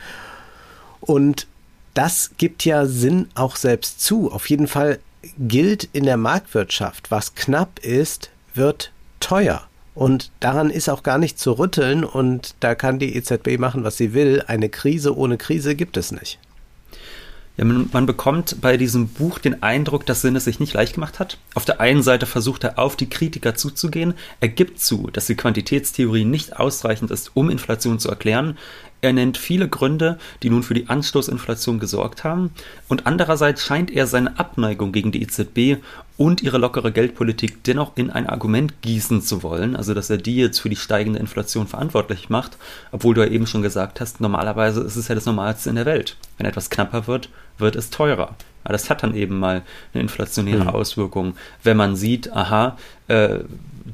Und 1.00 1.48
das 1.94 2.32
gibt 2.38 2.64
ja 2.64 2.86
Sinn 2.86 3.28
auch 3.34 3.56
selbst 3.56 4.02
zu. 4.02 4.32
Auf 4.32 4.50
jeden 4.52 4.68
Fall 4.68 5.00
gilt 5.38 5.84
in 5.94 6.06
der 6.06 6.18
Marktwirtschaft, 6.18 7.12
was 7.12 7.36
knapp 7.36 7.80
ist, 7.80 8.30
wird 8.54 8.92
teuer. 9.20 9.68
Und 9.96 10.32
daran 10.40 10.70
ist 10.70 10.90
auch 10.90 11.02
gar 11.02 11.18
nicht 11.18 11.40
zu 11.40 11.54
rütteln 11.54 12.04
und 12.04 12.54
da 12.60 12.76
kann 12.76 13.00
die 13.00 13.16
EZB 13.16 13.58
machen, 13.58 13.84
was 13.84 13.98
sie 13.98 14.14
will. 14.14 14.44
Eine 14.46 14.70
Krise 14.70 15.18
ohne 15.18 15.38
Krise 15.38 15.76
gibt 15.76 15.98
es 15.98 16.12
nicht. 16.12 16.38
Ja, 17.58 17.66
man, 17.66 17.90
man, 17.92 18.06
bekommt 18.06 18.62
bei 18.62 18.78
diesem 18.78 19.08
Buch 19.08 19.40
den 19.40 19.64
Eindruck, 19.64 20.06
dass 20.06 20.22
Sinn 20.22 20.36
es 20.36 20.46
sich 20.46 20.60
nicht 20.60 20.76
leicht 20.76 20.94
gemacht 20.94 21.18
hat. 21.18 21.40
Auf 21.56 21.66
der 21.66 21.82
einen 21.82 22.04
Seite 22.04 22.28
versucht 22.28 22.64
er 22.64 22.78
auf 22.78 22.96
die 22.96 23.10
Kritiker 23.10 23.56
zuzugehen. 23.56 24.14
Er 24.40 24.50
gibt 24.50 24.80
zu, 24.80 25.10
dass 25.12 25.26
die 25.26 25.36
Quantitätstheorie 25.36 26.26
nicht 26.26 26.58
ausreichend 26.58 27.10
ist, 27.10 27.32
um 27.34 27.50
Inflation 27.50 27.98
zu 27.98 28.10
erklären. 28.10 28.60
Er 29.02 29.14
nennt 29.14 29.38
viele 29.38 29.68
Gründe, 29.70 30.18
die 30.42 30.50
nun 30.50 30.64
für 30.64 30.74
die 30.74 30.90
Anstoßinflation 30.90 31.80
gesorgt 31.80 32.24
haben, 32.24 32.52
und 32.88 33.06
andererseits 33.06 33.64
scheint 33.64 33.92
er 33.92 34.08
seine 34.08 34.40
Abneigung 34.40 34.92
gegen 34.92 35.12
die 35.12 35.22
EZB 35.22 35.82
und 36.18 36.42
ihre 36.42 36.58
lockere 36.58 36.92
Geldpolitik 36.92 37.64
dennoch 37.64 37.92
in 37.96 38.10
ein 38.10 38.28
Argument 38.28 38.82
gießen 38.82 39.22
zu 39.22 39.44
wollen, 39.44 39.76
also 39.76 39.94
dass 39.94 40.10
er 40.10 40.18
die 40.18 40.36
jetzt 40.36 40.60
für 40.60 40.70
die 40.70 40.76
steigende 40.76 41.20
Inflation 41.20 41.68
verantwortlich 41.68 42.30
macht, 42.30 42.58
obwohl 42.92 43.14
du 43.14 43.22
ja 43.22 43.32
eben 43.32 43.48
schon 43.48 43.62
gesagt 43.62 44.02
hast, 44.02 44.20
normalerweise 44.20 44.82
ist 44.82 44.96
es 44.96 45.08
ja 45.08 45.16
das 45.16 45.26
Normalste 45.26 45.70
in 45.70 45.76
der 45.76 45.86
Welt. 45.86 46.18
Wenn 46.38 46.48
etwas 46.48 46.70
knapper 46.70 47.08
wird, 47.08 47.30
wird 47.60 47.76
es 47.76 47.92
teurer. 47.92 48.36
Aber 48.64 48.74
das 48.74 48.90
hat 48.90 49.04
dann 49.04 49.16
eben 49.16 49.40
mal 49.40 49.62
eine 49.94 50.02
inflationäre 50.02 50.64
mhm. 50.64 50.70
Auswirkung, 50.70 51.36
wenn 51.64 51.78
man 51.78 51.96
sieht, 51.96 52.34
aha, 52.34 52.78
äh, 53.08 53.40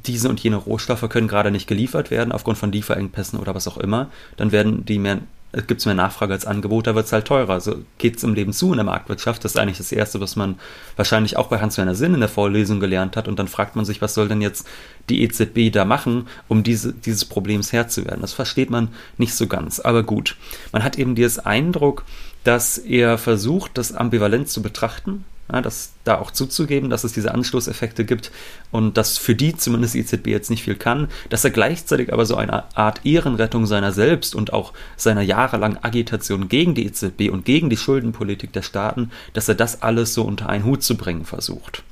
diese 0.06 0.30
und 0.30 0.40
jene 0.40 0.56
Rohstoffe 0.56 1.08
können 1.10 1.28
gerade 1.28 1.52
nicht 1.52 1.68
geliefert 1.68 2.10
werden 2.10 2.32
aufgrund 2.32 2.58
von 2.58 2.72
Lieferengpässen 2.72 3.38
oder 3.38 3.54
was 3.54 3.68
auch 3.68 3.78
immer, 3.78 4.10
dann 4.38 4.52
werden 4.52 4.86
die 4.86 4.98
mehr, 4.98 5.20
es 5.56 5.68
gibt 5.68 5.86
mehr 5.86 5.94
Nachfrage 5.94 6.34
als 6.34 6.48
Angebot, 6.48 6.88
da 6.88 6.96
wird 6.96 7.06
es 7.06 7.14
halt 7.14 7.26
teurer. 7.26 7.62
So 7.62 7.76
geht 8.00 8.18
es 8.18 8.24
im 8.24 8.34
Leben 8.34 8.54
zu 8.54 8.72
in 8.72 8.78
der 8.78 8.86
Marktwirtschaft. 8.86 9.46
Das 9.46 9.54
ist 9.54 9.58
eigentlich 9.58 9.78
das 9.78 9.92
Erste, 9.92 10.20
was 10.20 10.36
man 10.36 10.60
wahrscheinlich 10.96 11.38
auch 11.38 11.48
bei 11.48 11.62
Hans-Werner 11.62 11.94
Sinn 11.94 12.16
in 12.16 12.22
der 12.22 12.30
Vorlesung 12.30 12.80
gelernt 12.80 13.16
hat. 13.16 13.28
Und 13.28 13.38
dann 13.38 13.48
fragt 13.48 13.76
man 13.76 13.86
sich, 13.86 14.02
was 14.02 14.16
soll 14.16 14.28
denn 14.28 14.42
jetzt 14.42 14.68
die 15.10 15.22
EZB 15.22 15.72
da 15.72 15.86
machen, 15.86 16.28
um 16.48 16.64
diese, 16.64 16.92
dieses 16.92 17.26
Problems 17.26 17.72
Herr 17.72 17.88
zu 17.88 18.04
werden? 18.04 18.22
Das 18.22 18.34
versteht 18.34 18.72
man 18.72 18.90
nicht 19.20 19.36
so 19.36 19.46
ganz. 19.46 19.80
Aber 19.80 20.02
gut, 20.02 20.38
man 20.72 20.84
hat 20.84 20.98
eben 20.98 21.14
dieses 21.14 21.38
Eindruck, 21.38 22.04
dass 22.44 22.80
er 22.80 23.20
versucht, 23.20 23.78
das 23.78 23.94
ambivalent 23.94 24.50
zu 24.50 24.64
betrachten 24.64 25.24
ja, 25.52 25.62
das 25.62 25.94
da 26.04 26.20
auch 26.20 26.32
zuzugeben, 26.32 26.90
dass 26.90 27.04
es 27.04 27.14
diese 27.14 27.34
Anstoßeffekte 27.34 28.06
gibt 28.06 28.32
und 28.72 28.98
dass 28.98 29.18
für 29.18 29.36
die 29.36 29.56
zumindest 29.56 29.94
die 29.94 30.00
EZB 30.00 30.28
jetzt 30.28 30.50
nicht 30.50 30.64
viel 30.64 30.76
kann, 30.76 31.10
dass 31.30 31.44
er 31.44 31.52
gleichzeitig 31.52 32.14
aber 32.14 32.26
so 32.26 32.36
eine 32.36 32.76
Art 32.76 33.06
Ehrenrettung 33.06 33.66
seiner 33.66 33.92
selbst 33.92 34.36
und 34.36 34.54
auch 34.54 34.74
seiner 34.96 35.22
jahrelangen 35.22 35.84
Agitation 35.84 36.48
gegen 36.48 36.76
die 36.76 36.86
EZB 36.86 37.30
und 37.32 37.46
gegen 37.46 37.70
die 37.70 37.78
Schuldenpolitik 37.78 38.54
der 38.54 38.62
Staaten, 38.62 39.12
dass 39.34 39.50
er 39.50 39.56
das 39.56 39.82
alles 39.82 40.14
so 40.14 40.24
unter 40.24 40.50
einen 40.50 40.66
Hut 40.66 40.84
zu 40.84 40.96
bringen 40.96 41.26
versucht. 41.26 41.84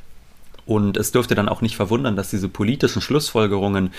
Und 0.66 0.96
es 0.96 1.12
dürfte 1.12 1.36
dann 1.36 1.50
auch 1.50 1.62
nicht 1.62 1.76
verwundern, 1.76 2.16
dass 2.16 2.30
diese 2.30 2.48
politischen 2.48 3.02
Schlussfolgerungen, 3.02 3.92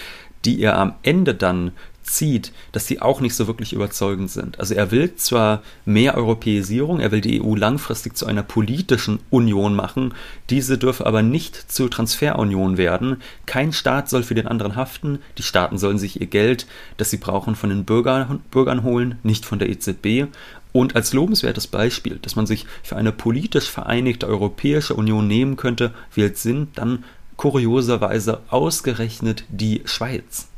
die 0.45 0.61
er 0.61 0.79
am 0.79 0.95
Ende 1.03 1.35
dann 1.35 1.73
zieht, 2.03 2.53
dass 2.73 2.87
sie 2.87 3.01
auch 3.01 3.21
nicht 3.21 3.35
so 3.35 3.47
wirklich 3.47 3.73
überzeugend 3.73 4.31
sind. 4.31 4.59
Also 4.59 4.75
er 4.75 4.91
will 4.91 5.15
zwar 5.17 5.63
mehr 5.85 6.17
Europäisierung, 6.17 7.01
er 7.01 7.13
will 7.13 7.21
die 7.21 7.43
EU 7.43 7.55
langfristig 7.55 8.17
zu 8.17 8.27
einer 8.27 8.43
politischen 8.43 9.21
Union 9.31 9.75
machen, 9.75 10.15
diese 10.51 10.79
dürfe 10.79 11.07
aber 11.07 11.23
nicht 11.23 11.71
zur 11.71 11.91
Transferunion 11.91 12.77
werden. 12.77 13.19
Kein 13.47 13.73
Staat 13.73 14.09
soll 14.09 14.23
für 14.23 14.35
den 14.35 14.47
anderen 14.47 14.77
haften, 14.77 15.19
die 15.39 15.43
Staaten 15.43 15.79
sollen 15.79 15.99
sich 15.99 16.21
ihr 16.21 16.27
Geld, 16.27 16.67
das 16.97 17.11
sie 17.11 17.19
brauchen, 17.19 17.55
von 17.55 17.71
den 17.71 17.85
Bürgern, 17.85 18.41
Bürgern 18.51 18.83
holen, 18.83 19.19
nicht 19.23 19.47
von 19.47 19.59
der 19.59 19.69
EZB. 19.69 20.27
Und 20.73 20.97
als 20.97 21.13
lobenswertes 21.13 21.67
Beispiel, 21.67 22.19
dass 22.23 22.35
man 22.35 22.47
sich 22.47 22.67
für 22.83 22.97
eine 22.97 23.13
politisch 23.13 23.69
vereinigte 23.69 24.27
Europäische 24.27 24.95
Union 24.95 25.27
nehmen 25.27 25.57
könnte, 25.57 25.93
wählt 26.15 26.39
Sinn 26.39 26.69
dann 26.75 27.05
kurioserweise 27.37 28.41
ausgerechnet 28.49 29.45
die 29.51 29.83
Schweiz. 29.85 30.52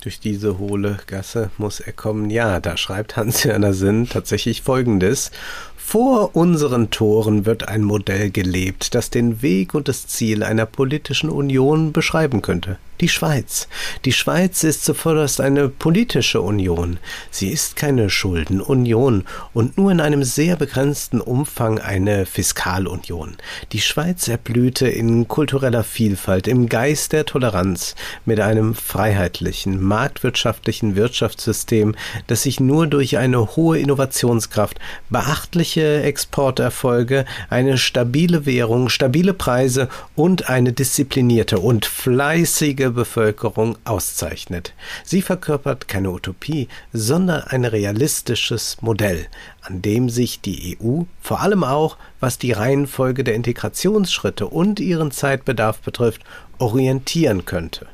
Durch 0.00 0.18
diese 0.18 0.58
hohle 0.58 0.98
Gasse 1.06 1.50
muss 1.58 1.80
er 1.80 1.92
kommen. 1.92 2.30
Ja, 2.30 2.58
da 2.58 2.76
schreibt 2.76 3.16
Hans-Werner 3.16 3.74
Sinn 3.74 4.08
tatsächlich 4.08 4.62
Folgendes. 4.62 5.30
Vor 5.76 6.34
unseren 6.34 6.90
Toren 6.90 7.44
wird 7.44 7.68
ein 7.68 7.82
Modell 7.82 8.30
gelebt, 8.30 8.94
das 8.94 9.10
den 9.10 9.42
Weg 9.42 9.74
und 9.74 9.88
das 9.88 10.06
Ziel 10.06 10.42
einer 10.42 10.64
politischen 10.66 11.28
Union 11.28 11.92
beschreiben 11.92 12.42
könnte 12.42 12.78
die 13.00 13.08
Schweiz. 13.08 13.68
Die 14.04 14.12
Schweiz 14.12 14.62
ist 14.62 14.84
zuvörderst 14.84 15.40
eine 15.40 15.68
politische 15.68 16.40
Union. 16.40 16.98
Sie 17.30 17.48
ist 17.48 17.76
keine 17.76 18.10
Schuldenunion 18.10 19.24
und 19.54 19.78
nur 19.78 19.90
in 19.90 20.00
einem 20.00 20.22
sehr 20.22 20.56
begrenzten 20.56 21.20
Umfang 21.20 21.78
eine 21.78 22.26
Fiskalunion. 22.26 23.36
Die 23.72 23.80
Schweiz 23.80 24.28
erblühte 24.28 24.88
in 24.88 25.28
kultureller 25.28 25.84
Vielfalt, 25.84 26.46
im 26.46 26.68
Geist 26.68 27.12
der 27.12 27.24
Toleranz, 27.24 27.94
mit 28.24 28.40
einem 28.40 28.74
freiheitlichen, 28.74 29.82
marktwirtschaftlichen 29.82 30.94
Wirtschaftssystem, 30.96 31.94
das 32.26 32.42
sich 32.42 32.60
nur 32.60 32.86
durch 32.86 33.16
eine 33.16 33.56
hohe 33.56 33.78
Innovationskraft, 33.78 34.78
beachtliche 35.08 36.02
Exporterfolge, 36.02 37.24
eine 37.48 37.78
stabile 37.78 38.44
Währung, 38.44 38.88
stabile 38.88 39.32
Preise 39.32 39.88
und 40.14 40.50
eine 40.50 40.72
disziplinierte 40.72 41.58
und 41.58 41.86
fleißige 41.86 42.89
Bevölkerung 42.90 43.76
auszeichnet. 43.84 44.74
Sie 45.04 45.22
verkörpert 45.22 45.88
keine 45.88 46.10
Utopie, 46.10 46.68
sondern 46.92 47.42
ein 47.44 47.64
realistisches 47.64 48.78
Modell, 48.80 49.26
an 49.62 49.82
dem 49.82 50.08
sich 50.08 50.40
die 50.40 50.78
EU 50.80 51.02
vor 51.20 51.40
allem 51.40 51.64
auch, 51.64 51.96
was 52.20 52.38
die 52.38 52.52
Reihenfolge 52.52 53.24
der 53.24 53.34
Integrationsschritte 53.34 54.46
und 54.46 54.80
ihren 54.80 55.10
Zeitbedarf 55.10 55.78
betrifft, 55.80 56.22
orientieren 56.58 57.44
könnte. 57.44 57.86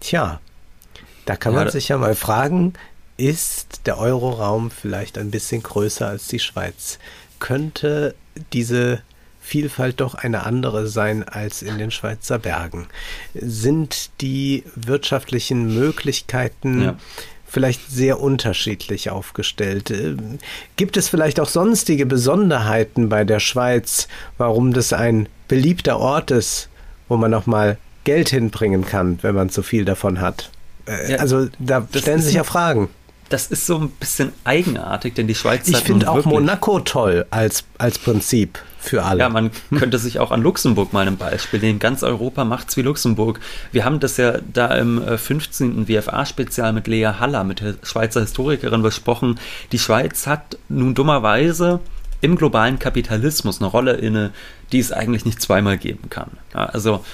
Tja, 0.00 0.40
da 1.26 1.36
kann 1.36 1.54
man 1.54 1.66
ja, 1.66 1.70
sich 1.70 1.88
ja 1.88 1.98
mal 1.98 2.14
fragen, 2.14 2.74
ist 3.16 3.86
der 3.86 3.98
Euroraum 3.98 4.70
vielleicht 4.70 5.18
ein 5.18 5.30
bisschen 5.30 5.62
größer 5.62 6.06
als 6.08 6.26
die 6.28 6.40
Schweiz? 6.40 6.98
Könnte 7.38 8.14
diese 8.52 9.02
Vielfalt 9.46 10.00
doch 10.00 10.14
eine 10.14 10.46
andere 10.46 10.86
sein 10.86 11.22
als 11.22 11.60
in 11.60 11.76
den 11.76 11.90
Schweizer 11.90 12.38
Bergen. 12.38 12.86
Sind 13.34 14.10
die 14.22 14.64
wirtschaftlichen 14.74 15.74
Möglichkeiten 15.74 16.82
ja. 16.82 16.96
vielleicht 17.46 17.90
sehr 17.90 18.20
unterschiedlich 18.20 19.10
aufgestellt? 19.10 19.92
Gibt 20.76 20.96
es 20.96 21.10
vielleicht 21.10 21.40
auch 21.40 21.50
sonstige 21.50 22.06
Besonderheiten 22.06 23.10
bei 23.10 23.24
der 23.24 23.38
Schweiz, 23.38 24.08
warum 24.38 24.72
das 24.72 24.94
ein 24.94 25.28
beliebter 25.46 26.00
Ort 26.00 26.30
ist, 26.30 26.70
wo 27.08 27.18
man 27.18 27.34
auch 27.34 27.44
mal 27.44 27.76
Geld 28.04 28.30
hinbringen 28.30 28.86
kann, 28.86 29.18
wenn 29.20 29.34
man 29.34 29.50
zu 29.50 29.62
viel 29.62 29.84
davon 29.84 30.22
hat? 30.22 30.50
Äh, 30.86 31.12
ja, 31.12 31.18
also 31.18 31.48
da 31.58 31.86
stellen 31.94 32.22
sich 32.22 32.34
ja 32.34 32.44
Fragen 32.44 32.88
das 33.28 33.46
ist 33.46 33.66
so 33.66 33.78
ein 33.78 33.88
bisschen 33.90 34.32
eigenartig, 34.44 35.14
denn 35.14 35.26
die 35.26 35.34
Schweiz 35.34 35.68
Ich 35.68 35.78
finde 35.78 36.10
auch 36.10 36.24
Monaco 36.24 36.80
toll 36.80 37.26
als, 37.30 37.64
als 37.78 37.98
Prinzip 37.98 38.58
für 38.78 39.02
alle. 39.02 39.20
Ja, 39.20 39.28
man 39.28 39.50
könnte 39.76 39.98
sich 39.98 40.18
auch 40.18 40.30
an 40.30 40.42
Luxemburg 40.42 40.92
mal 40.92 41.06
ein 41.06 41.16
Beispiel 41.16 41.60
nehmen. 41.60 41.78
Ganz 41.78 42.02
Europa 42.02 42.44
macht's 42.44 42.76
wie 42.76 42.82
Luxemburg. 42.82 43.40
Wir 43.72 43.84
haben 43.84 43.98
das 43.98 44.18
ja 44.18 44.38
da 44.52 44.68
im 44.74 45.02
15. 45.18 45.82
Äh, 45.82 45.88
WFA-Spezial 45.88 46.72
mit 46.72 46.86
Lea 46.86 47.12
Haller, 47.18 47.44
mit 47.44 47.60
der 47.60 47.74
Schweizer 47.82 48.20
Historikerin, 48.20 48.82
besprochen. 48.82 49.40
Die 49.72 49.78
Schweiz 49.78 50.26
hat 50.26 50.58
nun 50.68 50.94
dummerweise 50.94 51.80
im 52.20 52.36
globalen 52.36 52.78
Kapitalismus 52.78 53.60
eine 53.60 53.68
Rolle 53.68 53.92
inne, 53.92 54.32
die 54.72 54.78
es 54.78 54.92
eigentlich 54.92 55.24
nicht 55.24 55.40
zweimal 55.42 55.78
geben 55.78 56.10
kann. 56.10 56.30
Ja, 56.54 56.66
also 56.66 57.04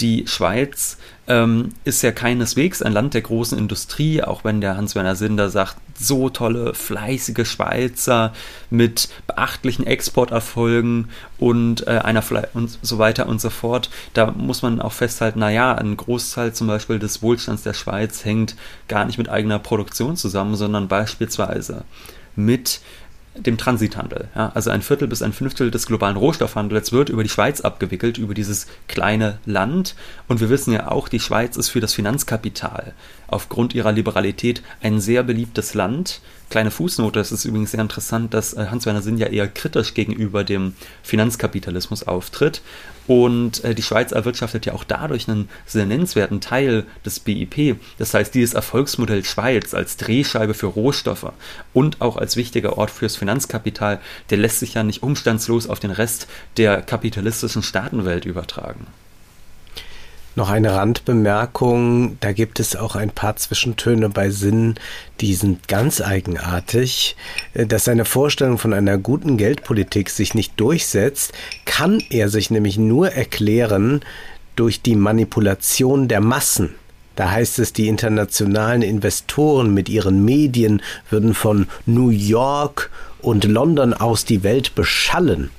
die 0.00 0.26
Schweiz 0.26 0.98
ähm, 1.26 1.70
ist 1.84 2.02
ja 2.02 2.12
keineswegs 2.12 2.82
ein 2.82 2.92
Land 2.92 3.14
der 3.14 3.22
großen 3.22 3.58
Industrie, 3.58 4.22
auch 4.22 4.44
wenn 4.44 4.60
der 4.60 4.76
Hans-Werner 4.76 5.16
Sinder 5.16 5.50
sagt, 5.50 5.76
so 5.98 6.30
tolle, 6.30 6.74
fleißige 6.74 7.46
Schweizer 7.46 8.32
mit 8.70 9.08
beachtlichen 9.26 9.86
Exporterfolgen 9.86 11.08
und 11.38 11.86
äh, 11.86 11.98
einer 11.98 12.22
Fle 12.22 12.48
und 12.54 12.78
so 12.82 12.98
weiter 12.98 13.26
und 13.26 13.40
so 13.40 13.50
fort. 13.50 13.90
Da 14.14 14.30
muss 14.30 14.62
man 14.62 14.80
auch 14.80 14.92
festhalten, 14.92 15.40
naja, 15.40 15.74
ein 15.74 15.96
Großteil 15.96 16.54
zum 16.54 16.68
Beispiel 16.68 16.98
des 16.98 17.20
Wohlstands 17.20 17.62
der 17.64 17.74
Schweiz 17.74 18.24
hängt 18.24 18.54
gar 18.86 19.04
nicht 19.04 19.18
mit 19.18 19.28
eigener 19.28 19.58
Produktion 19.58 20.16
zusammen, 20.16 20.54
sondern 20.54 20.88
beispielsweise 20.88 21.84
mit 22.36 22.80
dem 23.38 23.58
Transithandel. 23.58 24.28
Ja, 24.34 24.50
also 24.54 24.70
ein 24.70 24.82
Viertel 24.82 25.08
bis 25.08 25.22
ein 25.22 25.32
Fünftel 25.32 25.70
des 25.70 25.86
globalen 25.86 26.16
Rohstoffhandels 26.16 26.92
wird 26.92 27.08
über 27.08 27.22
die 27.22 27.28
Schweiz 27.28 27.60
abgewickelt, 27.60 28.18
über 28.18 28.34
dieses 28.34 28.66
kleine 28.86 29.38
Land. 29.46 29.94
Und 30.26 30.40
wir 30.40 30.50
wissen 30.50 30.72
ja 30.72 30.90
auch, 30.90 31.08
die 31.08 31.20
Schweiz 31.20 31.56
ist 31.56 31.68
für 31.68 31.80
das 31.80 31.94
Finanzkapital 31.94 32.94
aufgrund 33.28 33.74
ihrer 33.74 33.92
Liberalität 33.92 34.62
ein 34.82 35.00
sehr 35.00 35.22
beliebtes 35.22 35.74
Land. 35.74 36.20
Kleine 36.50 36.70
Fußnote, 36.70 37.20
es 37.20 37.30
ist 37.30 37.44
übrigens 37.44 37.72
sehr 37.72 37.80
interessant, 37.80 38.32
dass 38.32 38.54
äh, 38.54 38.66
Hans-Werner 38.70 39.02
Sinn 39.02 39.18
ja 39.18 39.26
eher 39.26 39.48
kritisch 39.48 39.92
gegenüber 39.92 40.44
dem 40.44 40.72
Finanzkapitalismus 41.02 42.04
auftritt. 42.04 42.62
Und 43.06 43.64
äh, 43.64 43.74
die 43.74 43.82
Schweiz 43.82 44.12
erwirtschaftet 44.12 44.66
ja 44.66 44.74
auch 44.74 44.84
dadurch 44.84 45.28
einen 45.28 45.48
sehr 45.66 45.86
nennenswerten 45.86 46.40
Teil 46.40 46.84
des 47.04 47.20
BIP. 47.20 47.76
Das 47.98 48.14
heißt, 48.14 48.34
dieses 48.34 48.54
Erfolgsmodell 48.54 49.24
Schweiz 49.24 49.74
als 49.74 49.96
Drehscheibe 49.96 50.54
für 50.54 50.66
Rohstoffe 50.66 51.32
und 51.72 52.00
auch 52.00 52.16
als 52.16 52.36
wichtiger 52.36 52.78
Ort 52.78 52.90
fürs 52.90 53.16
Finanzkapital, 53.28 54.00
der 54.30 54.38
lässt 54.38 54.60
sich 54.60 54.72
ja 54.72 54.82
nicht 54.82 55.02
umstandslos 55.02 55.68
auf 55.68 55.80
den 55.80 55.90
Rest 55.90 56.28
der 56.56 56.80
kapitalistischen 56.80 57.62
Staatenwelt 57.62 58.24
übertragen. 58.24 58.86
Noch 60.34 60.48
eine 60.48 60.72
Randbemerkung, 60.72 62.16
da 62.20 62.32
gibt 62.32 62.58
es 62.58 62.74
auch 62.74 62.96
ein 62.96 63.10
paar 63.10 63.36
Zwischentöne 63.36 64.08
bei 64.08 64.30
Sinn, 64.30 64.76
die 65.20 65.34
sind 65.34 65.68
ganz 65.68 66.00
eigenartig. 66.00 67.16
Dass 67.52 67.84
seine 67.84 68.06
Vorstellung 68.06 68.56
von 68.56 68.72
einer 68.72 68.96
guten 68.96 69.36
Geldpolitik 69.36 70.08
sich 70.08 70.34
nicht 70.34 70.58
durchsetzt, 70.58 71.32
kann 71.66 72.02
er 72.08 72.30
sich 72.30 72.50
nämlich 72.50 72.78
nur 72.78 73.10
erklären 73.10 74.00
durch 74.56 74.80
die 74.80 74.96
Manipulation 74.96 76.08
der 76.08 76.20
Massen. 76.20 76.76
Da 77.18 77.32
heißt 77.32 77.58
es, 77.58 77.72
die 77.72 77.88
internationalen 77.88 78.82
Investoren 78.82 79.74
mit 79.74 79.88
ihren 79.88 80.24
Medien 80.24 80.80
würden 81.10 81.34
von 81.34 81.66
New 81.84 82.10
York 82.10 82.90
und 83.20 83.44
London 83.44 83.94
aus 83.94 84.24
die 84.24 84.42
Welt 84.42 84.74
beschallen 84.74 85.50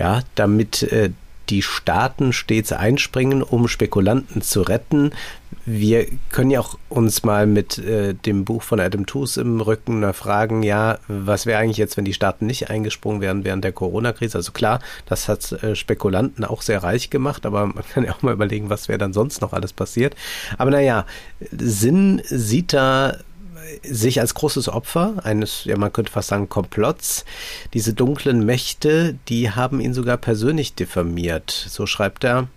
ja, 0.00 0.22
damit 0.34 0.82
äh, 0.82 1.10
die 1.50 1.62
Staaten 1.62 2.32
stets 2.32 2.72
einspringen, 2.72 3.42
um 3.42 3.68
Spekulanten 3.68 4.40
zu 4.40 4.62
retten. 4.62 5.10
Wir 5.66 6.06
können 6.30 6.50
ja 6.50 6.60
auch 6.60 6.78
uns 6.88 7.22
mal 7.22 7.46
mit 7.46 7.76
äh, 7.78 8.14
dem 8.14 8.44
Buch 8.44 8.62
von 8.62 8.80
Adam 8.80 9.04
Tooze 9.04 9.40
im 9.42 9.60
Rücken 9.60 10.14
fragen, 10.14 10.62
ja, 10.62 10.98
was 11.06 11.46
wäre 11.46 11.58
eigentlich 11.58 11.76
jetzt, 11.76 11.96
wenn 11.96 12.04
die 12.04 12.14
Staaten 12.14 12.46
nicht 12.46 12.70
eingesprungen 12.70 13.20
wären 13.20 13.44
während 13.44 13.64
der 13.64 13.72
Corona-Krise? 13.72 14.38
Also 14.38 14.52
klar, 14.52 14.80
das 15.06 15.28
hat 15.28 15.52
äh, 15.52 15.74
Spekulanten 15.74 16.44
auch 16.44 16.62
sehr 16.62 16.82
reich 16.82 17.10
gemacht, 17.10 17.44
aber 17.44 17.66
man 17.66 17.84
kann 17.92 18.04
ja 18.04 18.12
auch 18.12 18.22
mal 18.22 18.32
überlegen, 18.32 18.70
was 18.70 18.88
wäre 18.88 18.98
dann 18.98 19.12
sonst 19.12 19.42
noch 19.42 19.52
alles 19.52 19.72
passiert. 19.72 20.14
Aber 20.56 20.70
naja, 20.70 21.04
Sinn 21.50 22.22
sieht 22.24 22.72
da 22.72 23.18
sich 23.82 24.20
als 24.20 24.34
großes 24.34 24.68
Opfer 24.68 25.24
eines, 25.24 25.64
ja 25.64 25.76
man 25.76 25.92
könnte 25.92 26.12
fast 26.12 26.28
sagen, 26.28 26.48
Komplotts. 26.48 27.24
Diese 27.74 27.94
dunklen 27.94 28.44
Mächte, 28.44 29.18
die 29.28 29.50
haben 29.50 29.80
ihn 29.80 29.94
sogar 29.94 30.16
persönlich 30.16 30.74
diffamiert. 30.74 31.50
So 31.50 31.86
schreibt 31.86 32.24
er. 32.24 32.48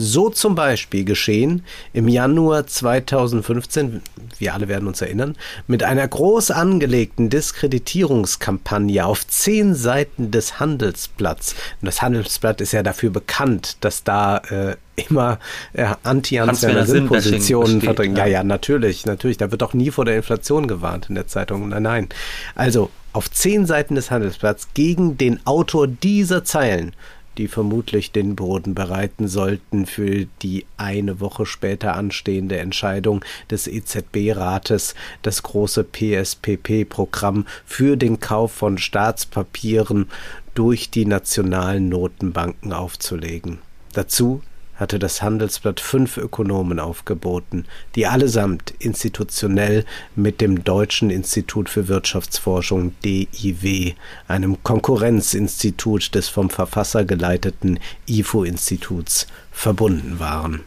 So 0.00 0.30
zum 0.30 0.54
Beispiel 0.54 1.04
geschehen 1.04 1.64
im 1.92 2.06
Januar 2.06 2.68
2015, 2.68 4.00
wir 4.38 4.54
alle 4.54 4.68
werden 4.68 4.86
uns 4.86 5.02
erinnern, 5.02 5.34
mit 5.66 5.82
einer 5.82 6.06
groß 6.06 6.52
angelegten 6.52 7.30
Diskreditierungskampagne 7.30 9.04
auf 9.04 9.26
zehn 9.26 9.74
Seiten 9.74 10.30
des 10.30 10.60
Handelsblatts. 10.60 11.56
Und 11.80 11.86
das 11.86 12.00
Handelsblatt 12.00 12.60
ist 12.60 12.70
ja 12.70 12.84
dafür 12.84 13.10
bekannt, 13.10 13.78
dass 13.80 14.04
da 14.04 14.38
äh, 14.38 14.76
immer 14.94 15.40
äh, 15.72 15.86
Anti-Hans-Werner-Sinn-Positionen 16.04 17.80
vertreten. 17.82 18.14
Ja, 18.14 18.26
ja, 18.26 18.44
natürlich, 18.44 19.04
natürlich. 19.04 19.38
Da 19.38 19.50
wird 19.50 19.62
doch 19.62 19.74
nie 19.74 19.90
vor 19.90 20.04
der 20.04 20.16
Inflation 20.16 20.68
gewarnt 20.68 21.06
in 21.08 21.16
der 21.16 21.26
Zeitung. 21.26 21.68
Nein, 21.68 21.82
nein. 21.82 22.08
Also 22.54 22.90
auf 23.12 23.28
zehn 23.30 23.66
Seiten 23.66 23.96
des 23.96 24.12
Handelsblatts 24.12 24.68
gegen 24.74 25.18
den 25.18 25.44
Autor 25.44 25.88
dieser 25.88 26.44
Zeilen 26.44 26.94
die 27.38 27.48
vermutlich 27.48 28.12
den 28.12 28.36
Boden 28.36 28.74
bereiten 28.74 29.28
sollten 29.28 29.86
für 29.86 30.26
die 30.42 30.66
eine 30.76 31.20
Woche 31.20 31.46
später 31.46 31.94
anstehende 31.94 32.58
Entscheidung 32.58 33.24
des 33.50 33.66
EZB-Rates, 33.66 34.94
das 35.22 35.42
große 35.42 35.84
PSPP-Programm 35.84 37.46
für 37.64 37.96
den 37.96 38.20
Kauf 38.20 38.52
von 38.52 38.76
Staatspapieren 38.76 40.10
durch 40.54 40.90
die 40.90 41.06
nationalen 41.06 41.88
Notenbanken 41.88 42.72
aufzulegen. 42.72 43.58
Dazu 43.92 44.42
hatte 44.78 44.98
das 44.98 45.20
Handelsblatt 45.20 45.80
fünf 45.80 46.16
Ökonomen 46.16 46.78
aufgeboten, 46.78 47.66
die 47.94 48.06
allesamt 48.06 48.72
institutionell 48.78 49.84
mit 50.16 50.40
dem 50.40 50.64
Deutschen 50.64 51.10
Institut 51.10 51.68
für 51.68 51.88
Wirtschaftsforschung 51.88 52.94
DIW, 53.04 53.94
einem 54.28 54.62
Konkurrenzinstitut 54.62 56.14
des 56.14 56.28
vom 56.28 56.48
Verfasser 56.48 57.04
geleiteten 57.04 57.80
IFO-Instituts, 58.08 59.26
verbunden 59.50 60.20
waren. 60.20 60.60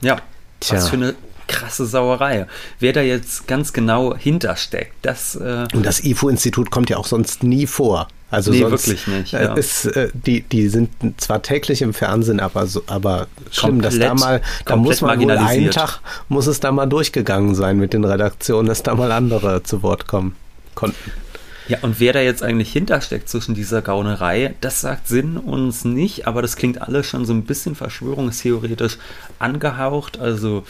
Ja, 0.00 0.20
Tja. 0.60 0.76
was 0.76 0.88
für 0.88 0.96
eine 0.96 1.14
krasse 1.48 1.86
Sauerei. 1.86 2.46
Wer 2.78 2.92
da 2.92 3.02
jetzt 3.02 3.46
ganz 3.46 3.72
genau 3.72 4.16
hintersteckt, 4.16 4.94
das. 5.02 5.36
Äh 5.36 5.66
Und 5.74 5.84
das 5.84 6.02
IFO-Institut 6.04 6.70
kommt 6.70 6.90
ja 6.90 6.96
auch 6.96 7.06
sonst 7.06 7.42
nie 7.42 7.66
vor. 7.66 8.08
Also 8.30 8.50
nee, 8.50 8.60
sonst, 8.60 8.88
wirklich 8.88 9.06
nicht. 9.06 9.34
Äh, 9.34 9.44
ja. 9.44 9.54
Ist, 9.54 9.86
äh, 9.86 10.08
die, 10.12 10.42
die 10.42 10.68
sind 10.68 10.90
zwar 11.18 11.42
täglich 11.42 11.82
im 11.82 11.94
Fernsehen, 11.94 12.40
aber, 12.40 12.66
so, 12.66 12.82
aber 12.86 13.28
schlimm, 13.50 13.80
dass 13.80 13.98
da 13.98 14.14
mal, 14.14 14.40
da 14.64 14.76
muss 14.76 15.00
man 15.00 15.20
wohl 15.20 15.30
einen 15.30 15.70
Tag, 15.70 16.00
muss 16.28 16.46
es 16.46 16.60
da 16.60 16.72
mal 16.72 16.86
durchgegangen 16.86 17.54
sein 17.54 17.78
mit 17.78 17.92
den 17.92 18.04
Redaktionen, 18.04 18.68
dass 18.68 18.82
da 18.82 18.94
mal 18.94 19.12
andere 19.12 19.62
zu 19.62 19.82
Wort 19.82 20.06
kommen 20.06 20.34
konnten. 20.74 21.12
Ja, 21.66 21.78
und 21.80 21.98
wer 21.98 22.12
da 22.12 22.20
jetzt 22.20 22.42
eigentlich 22.42 22.72
hintersteckt 22.72 23.28
zwischen 23.28 23.54
dieser 23.54 23.80
Gaunerei, 23.80 24.54
das 24.60 24.82
sagt 24.82 25.08
Sinn 25.08 25.38
uns 25.38 25.84
nicht, 25.84 26.26
aber 26.26 26.42
das 26.42 26.56
klingt 26.56 26.82
alles 26.82 27.06
schon 27.06 27.24
so 27.24 27.32
ein 27.32 27.44
bisschen 27.44 27.74
verschwörungstheoretisch 27.74 28.98
angehaucht. 29.38 30.18
Also 30.18 30.64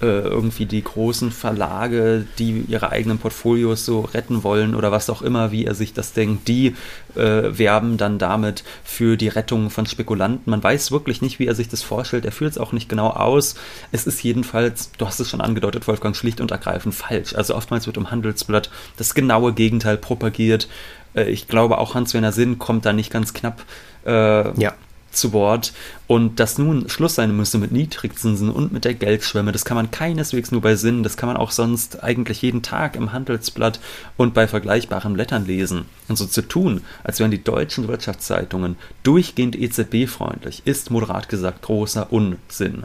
irgendwie 0.00 0.66
die 0.66 0.82
großen 0.82 1.30
Verlage, 1.30 2.26
die 2.38 2.64
ihre 2.68 2.90
eigenen 2.90 3.18
Portfolios 3.18 3.84
so 3.84 4.00
retten 4.00 4.42
wollen 4.42 4.74
oder 4.74 4.90
was 4.90 5.10
auch 5.10 5.22
immer, 5.22 5.52
wie 5.52 5.64
er 5.64 5.74
sich 5.74 5.92
das 5.92 6.12
denkt, 6.12 6.48
die 6.48 6.74
äh, 7.14 7.58
werben 7.58 7.96
dann 7.96 8.18
damit 8.18 8.64
für 8.84 9.16
die 9.16 9.28
Rettung 9.28 9.70
von 9.70 9.86
Spekulanten. 9.86 10.50
Man 10.50 10.62
weiß 10.62 10.92
wirklich 10.92 11.22
nicht, 11.22 11.38
wie 11.38 11.46
er 11.46 11.54
sich 11.54 11.68
das 11.68 11.82
vorstellt. 11.82 12.24
Er 12.24 12.32
fühlt 12.32 12.52
es 12.52 12.58
auch 12.58 12.72
nicht 12.72 12.88
genau 12.88 13.10
aus. 13.10 13.54
Es 13.90 14.06
ist 14.06 14.22
jedenfalls, 14.22 14.90
du 14.98 15.06
hast 15.06 15.20
es 15.20 15.28
schon 15.28 15.40
angedeutet, 15.40 15.86
Wolfgang, 15.86 16.16
schlicht 16.16 16.40
und 16.40 16.50
ergreifend 16.50 16.94
falsch. 16.94 17.34
Also 17.34 17.54
oftmals 17.54 17.86
wird 17.86 17.96
im 17.96 18.10
Handelsblatt 18.10 18.70
das 18.96 19.14
genaue 19.14 19.52
Gegenteil 19.52 19.96
propagiert. 19.96 20.68
Äh, 21.14 21.30
ich 21.30 21.48
glaube, 21.48 21.78
auch 21.78 21.94
Hans-Werner 21.94 22.32
Sinn 22.32 22.58
kommt 22.58 22.86
da 22.86 22.92
nicht 22.92 23.12
ganz 23.12 23.34
knapp. 23.34 23.62
Äh, 24.04 24.60
ja 24.60 24.74
zu 25.12 25.32
Wort. 25.32 25.72
Und 26.06 26.40
dass 26.40 26.58
nun 26.58 26.88
Schluss 26.88 27.14
sein 27.14 27.36
müsse 27.36 27.58
mit 27.58 27.72
Niedrigzinsen 27.72 28.50
und 28.50 28.72
mit 28.72 28.84
der 28.84 28.94
Geldschwemme, 28.94 29.52
das 29.52 29.64
kann 29.64 29.76
man 29.76 29.90
keineswegs 29.90 30.50
nur 30.50 30.60
bei 30.60 30.74
Sinn, 30.74 31.02
das 31.02 31.16
kann 31.16 31.28
man 31.28 31.36
auch 31.36 31.50
sonst 31.50 32.02
eigentlich 32.02 32.42
jeden 32.42 32.62
Tag 32.62 32.96
im 32.96 33.12
Handelsblatt 33.12 33.80
und 34.16 34.34
bei 34.34 34.48
vergleichbaren 34.48 35.14
Blättern 35.14 35.46
lesen. 35.46 35.86
Und 36.08 36.16
so 36.16 36.26
zu 36.26 36.42
tun, 36.42 36.82
als 37.04 37.20
wären 37.20 37.30
die 37.30 37.44
deutschen 37.44 37.88
Wirtschaftszeitungen 37.88 38.76
durchgehend 39.02 39.56
EZB-freundlich, 39.56 40.62
ist 40.64 40.90
moderat 40.90 41.28
gesagt 41.28 41.62
großer 41.62 42.12
Unsinn. 42.12 42.84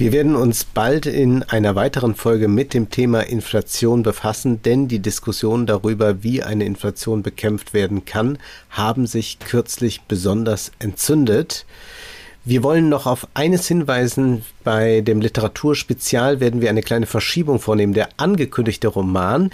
Wir 0.00 0.12
werden 0.12 0.34
uns 0.34 0.64
bald 0.64 1.04
in 1.04 1.42
einer 1.42 1.74
weiteren 1.74 2.14
Folge 2.14 2.48
mit 2.48 2.72
dem 2.72 2.88
Thema 2.88 3.20
Inflation 3.20 4.02
befassen, 4.02 4.62
denn 4.62 4.88
die 4.88 5.00
Diskussionen 5.00 5.66
darüber, 5.66 6.22
wie 6.22 6.42
eine 6.42 6.64
Inflation 6.64 7.22
bekämpft 7.22 7.74
werden 7.74 8.06
kann, 8.06 8.38
haben 8.70 9.06
sich 9.06 9.40
kürzlich 9.40 10.00
besonders 10.08 10.72
entzündet. 10.78 11.66
Wir 12.46 12.62
wollen 12.62 12.88
noch 12.88 13.04
auf 13.04 13.28
eines 13.34 13.68
hinweisen. 13.68 14.42
Bei 14.64 15.02
dem 15.02 15.20
Literaturspezial 15.20 16.40
werden 16.40 16.62
wir 16.62 16.70
eine 16.70 16.80
kleine 16.80 17.04
Verschiebung 17.04 17.60
vornehmen. 17.60 17.92
Der 17.92 18.08
angekündigte 18.16 18.88
Roman, 18.88 19.50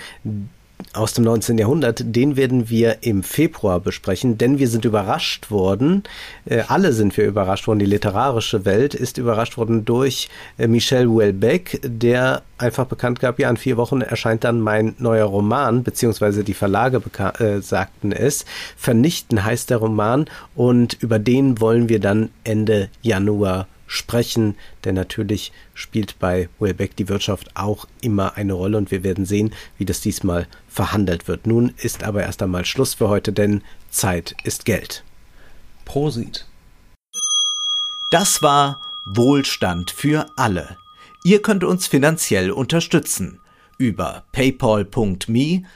aus 0.92 1.14
dem 1.14 1.24
19. 1.24 1.58
Jahrhundert, 1.58 2.02
den 2.04 2.36
werden 2.36 2.68
wir 2.68 2.98
im 3.02 3.22
Februar 3.22 3.80
besprechen, 3.80 4.38
denn 4.38 4.58
wir 4.58 4.68
sind 4.68 4.84
überrascht 4.84 5.50
worden, 5.50 6.02
äh, 6.44 6.62
alle 6.68 6.92
sind 6.92 7.16
wir 7.16 7.26
überrascht 7.26 7.66
worden, 7.66 7.78
die 7.78 7.86
literarische 7.86 8.64
Welt 8.64 8.94
ist 8.94 9.18
überrascht 9.18 9.56
worden 9.56 9.84
durch 9.84 10.28
äh, 10.58 10.66
Michel 10.66 11.08
Houellebecq, 11.08 11.80
der 11.82 12.42
einfach 12.58 12.86
bekannt 12.86 13.20
gab, 13.20 13.38
ja, 13.38 13.50
in 13.50 13.56
vier 13.56 13.76
Wochen 13.76 14.00
erscheint 14.00 14.44
dann 14.44 14.60
mein 14.60 14.94
neuer 14.98 15.26
Roman, 15.26 15.82
beziehungsweise 15.82 16.44
die 16.44 16.54
Verlage 16.54 17.02
äh, 17.38 17.60
sagten 17.60 18.12
es. 18.12 18.44
Vernichten 18.76 19.44
heißt 19.44 19.70
der 19.70 19.78
Roman 19.78 20.26
und 20.54 20.94
über 21.02 21.18
den 21.18 21.60
wollen 21.60 21.88
wir 21.88 22.00
dann 22.00 22.30
Ende 22.44 22.88
Januar 23.02 23.66
sprechen, 23.86 24.56
denn 24.84 24.94
natürlich 24.94 25.52
spielt 25.74 26.18
bei 26.18 26.48
Wellbeck 26.58 26.96
die 26.96 27.08
Wirtschaft 27.08 27.50
auch 27.54 27.86
immer 28.00 28.36
eine 28.36 28.52
Rolle 28.52 28.78
und 28.78 28.90
wir 28.90 29.04
werden 29.04 29.26
sehen, 29.26 29.54
wie 29.78 29.84
das 29.84 30.00
diesmal 30.00 30.46
verhandelt 30.68 31.28
wird. 31.28 31.46
Nun 31.46 31.72
ist 31.76 32.02
aber 32.02 32.22
erst 32.22 32.42
einmal 32.42 32.64
Schluss 32.64 32.94
für 32.94 33.08
heute, 33.08 33.32
denn 33.32 33.62
Zeit 33.90 34.34
ist 34.44 34.64
Geld. 34.64 35.04
Prosit. 35.84 36.46
Das 38.10 38.42
war 38.42 38.80
Wohlstand 39.06 39.90
für 39.90 40.26
alle. 40.36 40.76
Ihr 41.24 41.42
könnt 41.42 41.64
uns 41.64 41.86
finanziell 41.86 42.50
unterstützen 42.50 43.40
über 43.78 44.24
paypal.me-ole 44.32 45.66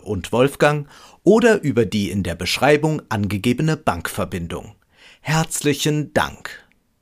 und 0.00 0.32
Wolfgang 0.32 0.88
oder 1.22 1.62
über 1.62 1.86
die 1.86 2.10
in 2.10 2.22
der 2.22 2.34
Beschreibung 2.34 3.02
angegebene 3.08 3.76
Bankverbindung. 3.76 4.74
Herzlichen 5.20 6.12
Dank. 6.14 6.66